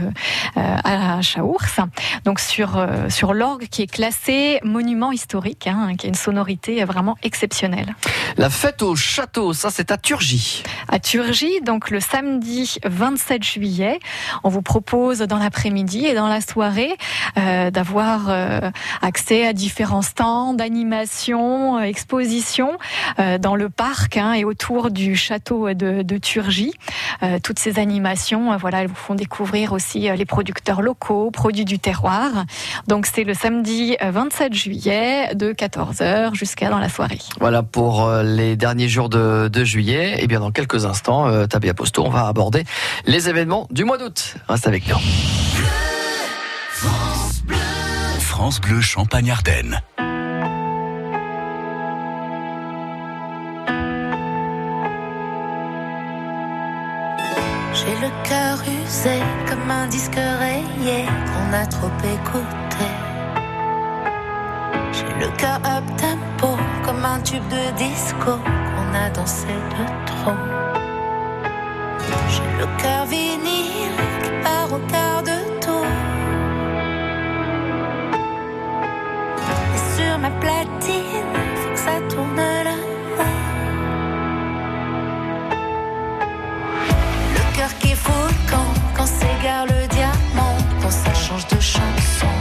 euh, 0.57 0.75
à 0.83 1.21
Chaours. 1.21 1.79
Donc 2.25 2.39
sur 2.39 2.77
euh, 2.77 3.09
sur 3.09 3.33
l'orgue 3.33 3.67
qui 3.69 3.83
est 3.83 3.91
classé 3.91 4.59
monument 4.63 5.11
historique, 5.11 5.67
hein, 5.67 5.93
qui 5.97 6.07
a 6.07 6.09
une 6.09 6.15
sonorité 6.15 6.83
vraiment 6.83 7.17
exceptionnelle. 7.23 7.95
La 8.37 8.49
fête 8.49 8.81
au 8.81 8.95
château, 8.95 9.53
ça 9.53 9.69
c'est 9.71 9.91
à 9.91 9.97
Turgy. 9.97 10.63
À 10.87 10.99
Turgy, 10.99 11.61
donc 11.61 11.89
le 11.89 11.99
samedi 11.99 12.77
27 12.85 13.43
juillet, 13.43 13.99
on 14.43 14.49
vous 14.49 14.61
propose 14.61 15.19
dans 15.19 15.37
l'après-midi 15.37 16.05
et 16.05 16.13
dans 16.13 16.27
la 16.27 16.40
soirée 16.41 16.95
euh, 17.37 17.71
d'avoir 17.71 18.29
euh, 18.29 18.71
accès 19.01 19.47
à 19.47 19.53
différents 19.53 20.01
stands 20.01 20.53
d'animation, 20.53 21.77
euh, 21.77 21.81
expositions 21.81 22.71
dans 23.39 23.55
le 23.55 23.69
parc 23.69 24.17
hein, 24.17 24.33
et 24.33 24.43
autour 24.43 24.89
du 24.91 25.15
château 25.15 25.73
de, 25.73 26.17
Turgy. 26.17 26.73
Toutes 27.43 27.59
ces 27.59 27.79
animations, 27.79 28.55
voilà, 28.57 28.81
elles 28.81 28.87
vous 28.87 28.95
font 28.95 29.15
découvrir 29.15 29.73
aussi 29.73 30.09
les 30.15 30.25
producteurs 30.25 30.81
locaux, 30.81 31.31
produits 31.31 31.65
du 31.65 31.79
terroir. 31.79 32.45
Donc 32.87 33.05
c'est 33.05 33.23
le 33.23 33.33
samedi 33.33 33.97
euh, 34.01 34.11
27 34.11 34.53
juillet 34.53 35.35
de 35.35 35.53
14h 35.53 36.35
jusqu'à 36.35 36.69
dans 36.69 36.79
la 36.79 36.89
soirée. 36.89 37.19
Voilà 37.39 37.63
pour 37.63 38.09
les 38.23 38.55
derniers 38.55 38.89
jours 38.89 39.09
de, 39.09 39.47
de 39.47 39.63
juillet. 39.63 40.17
Et 40.19 40.27
bien 40.27 40.39
dans 40.39 40.51
quelques 40.51 40.85
instants, 40.85 41.47
Tabia 41.47 41.73
Posto, 41.73 42.03
on 42.03 42.09
va 42.09 42.27
aborder 42.27 42.63
les 43.05 43.29
événements 43.29 43.67
du 43.71 43.83
mois 43.83 43.97
d'août. 43.97 44.35
Reste 44.47 44.67
avec 44.67 44.87
nous. 44.87 44.97
France 48.19 48.59
Bleu 48.59 48.81
Champagne-Ardenne. 48.81 49.81
J'ai 57.73 57.95
le 58.01 58.09
cœur 58.27 58.57
usé 58.83 59.19
comme 59.47 59.69
un 59.69 59.85
disque 59.87 60.15
rayé 60.15 61.05
qu'on 61.05 61.53
a 61.53 61.65
trop 61.67 61.91
écouté. 62.03 62.87
J'ai 64.91 65.13
le 65.23 65.29
cœur 65.37 65.59
up 65.63 65.83
tempo 65.97 66.57
comme 66.83 67.05
un 67.05 67.19
tube 67.19 67.47
de 67.49 67.77
disco 67.77 68.39
qu'on 68.39 68.95
a 68.95 69.09
dansé 69.11 69.45
de 69.45 69.85
trop. 70.07 70.37
J'ai 72.29 72.51
le 72.59 72.65
cœur 72.81 73.05
vinyle 73.05 73.97
qui 74.23 74.31
part 74.43 74.73
au 74.73 74.79
quart 74.91 75.21
de 75.21 75.30
ma 80.21 80.29
platine, 80.29 81.33
faut 81.55 81.71
que 81.71 81.79
ça 81.79 81.99
tourne 82.09 82.35
là. 82.35 82.75
Le 87.35 87.57
cœur 87.57 87.73
qui 87.79 87.95
fout 87.95 88.33
camp 88.49 88.73
quand 88.95 89.07
s'égare 89.07 89.65
le 89.65 89.87
diamant, 89.87 90.57
quand 90.81 90.91
ça 90.91 91.13
change 91.13 91.47
de 91.47 91.59
chanson. 91.59 92.33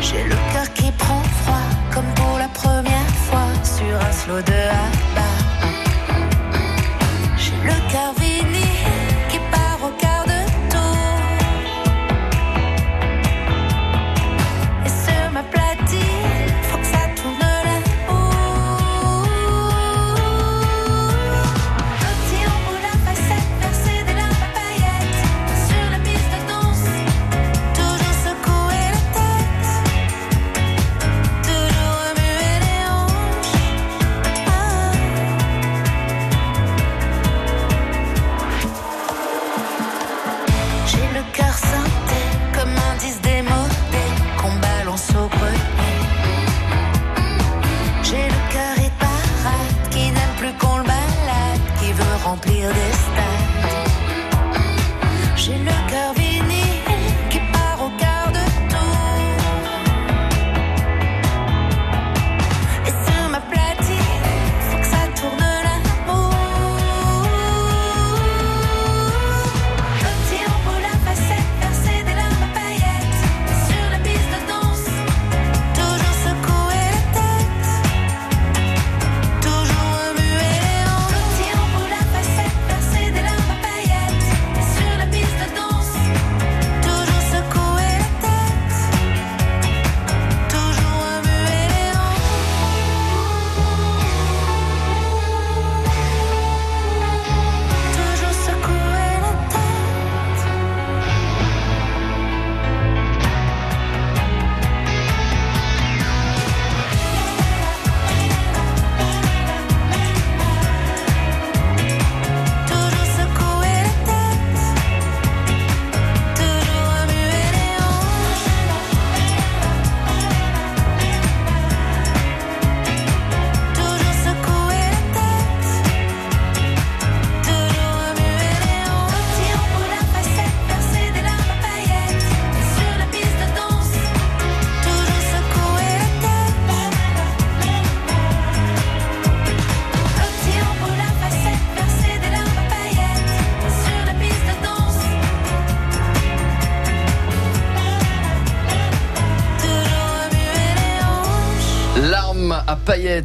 J'ai 0.00 0.24
le 0.24 0.36
cœur 0.52 0.68
qui 0.74 0.90
prend 0.92 1.22
froid 1.42 1.68
comme 1.92 2.10
pour 2.14 2.38
la 2.38 2.48
première 2.48 3.12
fois 3.26 3.48
sur 3.62 3.94
un 4.08 4.12
slow 4.12 4.42
de 4.42 4.97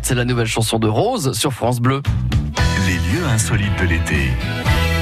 paillettes, 0.04 0.18
la 0.18 0.26
nouvelle 0.26 0.48
chanson 0.48 0.80
de 0.80 0.88
Rose 0.88 1.34
sur 1.34 1.54
France 1.54 1.80
Bleu. 1.80 2.02
Les 2.88 2.96
lieux 2.96 3.26
insolites 3.28 3.78
de 3.80 3.86
l'été 3.86 4.32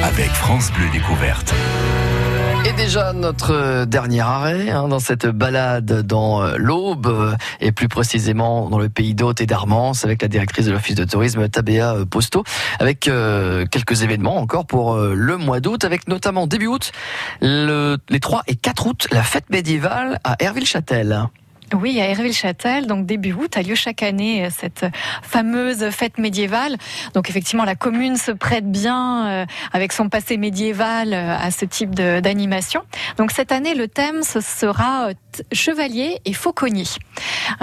avec 0.04 0.30
France 0.32 0.72
Bleu 0.74 0.86
Découverte. 0.92 1.54
Et 2.64 2.74
déjà 2.74 3.12
notre 3.14 3.52
euh, 3.54 3.86
dernier 3.86 4.20
arrêt 4.22 4.70
hein, 4.70 4.88
dans 4.88 5.00
cette 5.00 5.26
balade 5.26 6.04
dans 6.06 6.44
euh, 6.44 6.58
l'Aube 6.58 7.08
euh, 7.08 7.34
et 7.60 7.72
plus 7.72 7.88
précisément 7.88 8.70
dans 8.70 8.78
le 8.78 8.88
pays 8.88 9.16
d'Hôte 9.16 9.42
et 9.42 9.48
d'Armance 9.48 10.06
avec 10.06 10.22
la 10.22 10.28
directrice 10.28 10.68
de 10.68 10.72
l'office 10.72 10.94
de 10.94 11.04
tourisme 11.04 11.50
Tabea 11.50 12.06
Posto 12.08 12.44
avec 12.80 13.08
euh, 13.08 13.66
quelques 13.66 14.04
événements 14.04 14.38
encore 14.38 14.68
pour 14.68 14.94
euh, 14.94 15.14
le 15.16 15.38
mois 15.38 15.60
d'août 15.60 15.84
avec 15.84 16.08
notamment 16.08 16.46
début 16.46 16.68
août 16.68 16.92
le- 17.42 17.98
les 18.10 18.20
3 18.20 18.44
et 18.46 18.56
4 18.56 18.86
août 18.86 19.08
la 19.12 19.24
fête 19.24 19.50
médiévale 19.50 20.20
à 20.24 20.36
Herville-Châtel. 20.40 21.30
Oui, 21.74 22.02
à 22.02 22.10
Herville-Châtel, 22.10 22.86
donc 22.86 23.06
début 23.06 23.34
août, 23.34 23.56
a 23.56 23.62
lieu 23.62 23.76
chaque 23.76 24.04
année 24.04 24.46
euh, 24.46 24.50
cette 24.52 24.86
fameuse 25.22 25.90
fête 25.90 26.18
médiévale. 26.18 26.76
Donc 27.14 27.30
effectivement, 27.30 27.64
la 27.64 27.76
commune 27.76 28.18
se 28.18 28.32
prête 28.32 28.70
bien 28.70 29.28
euh, 29.28 29.46
avec 29.72 29.94
son 29.94 30.10
passé 30.10 30.38
médiéval 30.38 31.14
euh, 31.14 31.38
à 31.38 31.50
ce 31.52 31.66
type 31.66 31.96
d'animation. 31.96 32.82
Donc 33.18 33.32
cette 33.32 33.52
année, 33.52 33.74
le 33.74 33.88
thème 33.88 34.24
ce 34.24 34.42
sera 34.42 35.10
euh, 35.10 35.14
chevalier 35.54 36.20
et 36.26 36.34
fauconnier. 36.34 36.84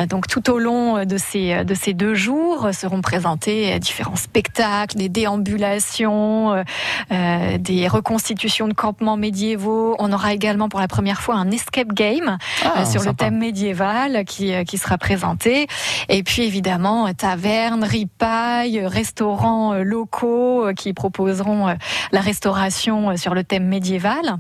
Donc 0.09 0.27
tout 0.27 0.51
au 0.51 0.59
long 0.59 1.05
de 1.05 1.19
ces 1.19 1.65
de 1.65 1.75
ces 1.75 1.93
deux 1.93 2.15
jours 2.15 2.69
seront 2.73 3.03
présentés 3.03 3.79
différents 3.79 4.17
spectacles, 4.17 4.97
des 4.97 5.11
déambulations, 5.11 6.65
des 7.11 7.89
reconstitutions 7.89 8.69
de 8.69 8.73
campements 8.73 9.19
médiévaux. 9.19 9.97
On 9.99 10.13
aura 10.13 10.33
également 10.33 10.71
pour 10.71 10.81
la 10.81 10.89
première 10.89 11.21
fois 11.21 11.35
un 11.35 11.51
escape 11.51 11.93
game 11.93 12.39
Ah, 12.65 12.87
sur 12.87 13.03
le 13.03 13.13
thème 13.13 13.39
médiéval 13.39 13.98
qui, 14.27 14.55
euh, 14.55 14.65
qui 14.65 14.79
sera 14.79 14.99
présenté. 14.99 15.67
Et 16.09 16.23
puis 16.23 16.43
évidemment, 16.43 17.07
euh, 17.07 17.13
tavernes, 17.13 17.85
ripailles, 17.85 18.81
euh, 18.81 18.89
restaurants 18.89 19.75
locaux 19.75 20.67
qui 20.77 20.93
proposeront 20.93 21.77
la 22.13 22.21
restauration 22.21 23.17
sur 23.17 23.35
le 23.35 23.45
thème 23.45 23.67
médiéval. 23.67 24.37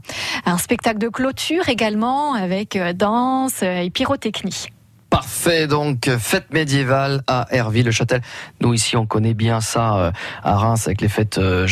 Un 0.47 0.59
spectacle 0.59 0.99
de 0.99 1.09
clôture 1.09 1.69
également 1.69 2.35
avec 2.35 2.79
danse 2.97 3.63
et 3.63 3.91
pyrotechnie. 3.91 4.69
Parfait, 5.11 5.67
donc 5.67 6.11
fête 6.19 6.53
médiévale 6.53 7.23
à 7.27 7.47
Herville-le-Châtel. 7.51 8.21
Nous 8.61 8.75
ici, 8.75 8.95
on 8.95 9.07
connaît 9.07 9.33
bien 9.33 9.63
ça 9.63 9.97
euh, 9.97 10.11
à 10.45 10.57
Reims 10.57 10.87
avec 10.87 11.01
les 11.01 11.09
fêtes 11.09 11.39
euh. 11.39 11.67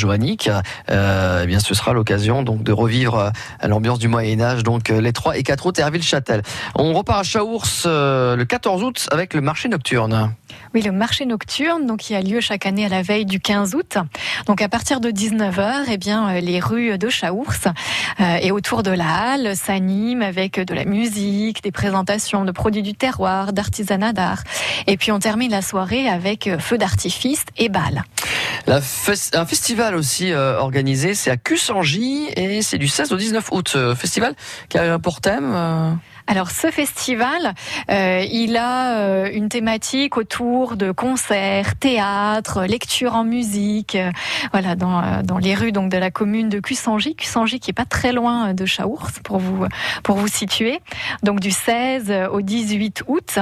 Euh, 0.90 1.40
eh 1.42 1.46
bien, 1.46 1.60
ce 1.60 1.74
sera 1.74 1.92
l'occasion 1.92 2.42
donc 2.42 2.62
de 2.62 2.72
revivre 2.72 3.18
euh, 3.18 3.68
l'ambiance 3.68 3.98
du 3.98 4.08
Moyen 4.08 4.40
Âge. 4.40 4.62
Donc 4.62 4.90
euh, 4.90 5.00
les 5.00 5.12
3 5.12 5.36
et 5.36 5.42
4 5.42 5.66
août, 5.66 5.78
Herville-Châtel. 5.78 6.42
On 6.76 6.94
repart 6.94 7.20
à 7.20 7.22
Chaours 7.24 7.82
le 7.84 8.44
14 8.44 8.82
août 8.82 9.06
avec 9.10 9.34
le 9.34 9.42
marché 9.42 9.68
nocturne. 9.68 10.32
Oui, 10.74 10.82
le 10.82 10.92
marché 10.92 11.26
nocturne, 11.26 11.86
donc 11.86 11.98
qui 12.00 12.14
a 12.14 12.20
lieu 12.20 12.40
chaque 12.40 12.66
année 12.66 12.84
à 12.84 12.88
la 12.88 13.02
veille 13.02 13.24
du 13.26 13.40
15 13.40 13.74
août. 13.74 13.96
Donc 14.46 14.62
à 14.62 14.68
partir 14.68 15.00
de 15.00 15.10
19h, 15.10 15.84
eh 15.90 15.96
bien 15.96 16.28
euh, 16.28 16.40
les 16.40 16.60
rues 16.60 16.98
de 16.98 17.08
Chaours 17.08 17.66
euh, 18.20 18.36
et 18.40 18.50
autour 18.50 18.82
de 18.82 18.90
la 18.90 19.32
halle 19.32 19.56
s'animent 19.56 20.22
avec 20.22 20.60
de 20.60 20.74
la 20.74 20.84
musique, 20.84 21.62
des 21.62 21.72
présentations 21.72 22.44
de 22.44 22.52
produits 22.52 22.82
du 22.82 22.94
terroir, 22.94 23.52
d'artisanat 23.52 24.12
d'art. 24.12 24.42
Et 24.86 24.96
puis 24.96 25.12
on 25.12 25.18
termine 25.18 25.50
la 25.50 25.62
soirée 25.62 26.08
avec 26.08 26.46
euh, 26.46 26.58
feu 26.58 26.78
d'artifice 26.78 27.44
et 27.56 27.68
bal. 27.68 28.04
La 28.66 28.80
fes- 28.80 29.36
un 29.36 29.46
festival 29.46 29.94
aussi 29.94 30.32
organisé, 30.34 31.14
c'est 31.14 31.30
à 31.30 31.36
Cussangy 31.36 32.26
et 32.36 32.62
c'est 32.62 32.78
du 32.78 32.88
16 32.88 33.12
au 33.12 33.16
19 33.16 33.48
août. 33.52 33.76
Festival 33.96 34.34
qui 34.68 34.78
a 34.78 34.98
pour 34.98 35.20
thème. 35.20 35.98
Alors 36.28 36.50
ce 36.50 36.72
festival, 36.72 37.54
euh, 37.88 38.24
il 38.28 38.56
a 38.56 38.98
euh, 38.98 39.30
une 39.32 39.48
thématique 39.48 40.16
autour 40.16 40.76
de 40.76 40.90
concerts, 40.90 41.76
théâtre, 41.76 42.64
lecture 42.64 43.14
en 43.14 43.22
musique, 43.22 43.94
euh, 43.94 44.10
voilà 44.50 44.74
dans, 44.74 45.22
dans 45.22 45.38
les 45.38 45.54
rues 45.54 45.70
donc 45.70 45.90
de 45.90 45.96
la 45.96 46.10
commune 46.10 46.48
de 46.48 46.58
Cussangy, 46.58 47.14
Cussangy 47.14 47.60
qui 47.60 47.70
est 47.70 47.74
pas 47.74 47.84
très 47.84 48.12
loin 48.12 48.54
de 48.54 48.66
Chaours 48.66 49.20
pour 49.22 49.38
vous 49.38 49.66
pour 50.02 50.16
vous 50.16 50.26
situer. 50.26 50.80
Donc 51.22 51.38
du 51.38 51.52
16 51.52 52.12
au 52.32 52.40
18 52.40 53.04
août 53.06 53.38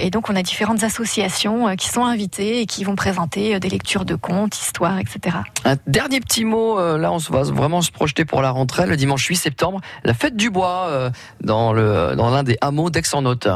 et 0.00 0.10
donc 0.10 0.28
on 0.28 0.36
a 0.36 0.42
différentes 0.42 0.82
associations 0.82 1.74
qui 1.76 1.88
sont 1.88 2.04
invitées 2.04 2.60
et 2.60 2.66
qui 2.66 2.84
vont 2.84 2.94
présenter 2.94 3.58
des 3.58 3.68
lectures 3.70 4.04
de 4.04 4.16
contes, 4.16 4.58
histoires, 4.58 4.98
etc. 4.98 5.36
Un 5.64 5.76
dernier 5.86 6.20
petit 6.20 6.44
mot, 6.44 6.78
là 6.98 7.10
on 7.10 7.16
va 7.16 7.42
vraiment 7.44 7.80
se 7.80 7.90
projeter 7.90 8.24
pour 8.24 8.42
la 8.42 8.50
rentrée, 8.50 8.86
le 8.86 8.96
dimanche 8.96 9.24
8 9.26 9.36
septembre, 9.36 9.80
la 10.04 10.14
fête 10.14 10.36
du 10.36 10.50
bois 10.50 11.10
dans 11.40 11.72
le 11.72 12.01
dans 12.16 12.30
l'un 12.30 12.42
des 12.42 12.56
hameaux 12.60 12.90
d'Aix-en-Othe. 12.90 13.48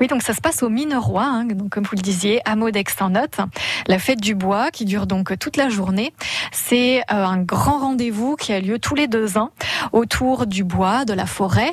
Oui, 0.00 0.06
donc 0.06 0.22
ça 0.22 0.34
se 0.34 0.40
passe 0.40 0.62
au 0.62 0.68
Minerois, 0.68 1.24
hein, 1.24 1.44
donc 1.44 1.70
comme 1.70 1.84
vous 1.84 1.96
le 1.96 2.02
disiez, 2.02 2.40
hameau 2.44 2.70
d'Aix-en-Othe. 2.70 3.40
La 3.86 3.98
fête 3.98 4.20
du 4.20 4.34
bois 4.34 4.70
qui 4.70 4.84
dure 4.84 5.06
donc 5.06 5.38
toute 5.38 5.56
la 5.56 5.68
journée. 5.68 6.12
C'est 6.52 7.00
euh, 7.00 7.24
un 7.24 7.38
grand 7.38 7.78
rendez-vous 7.78 8.36
qui 8.36 8.52
a 8.52 8.60
lieu 8.60 8.78
tous 8.78 8.94
les 8.94 9.08
deux 9.08 9.38
ans 9.38 9.50
autour 9.92 10.46
du 10.46 10.64
bois, 10.64 11.04
de 11.04 11.12
la 11.12 11.26
forêt, 11.26 11.72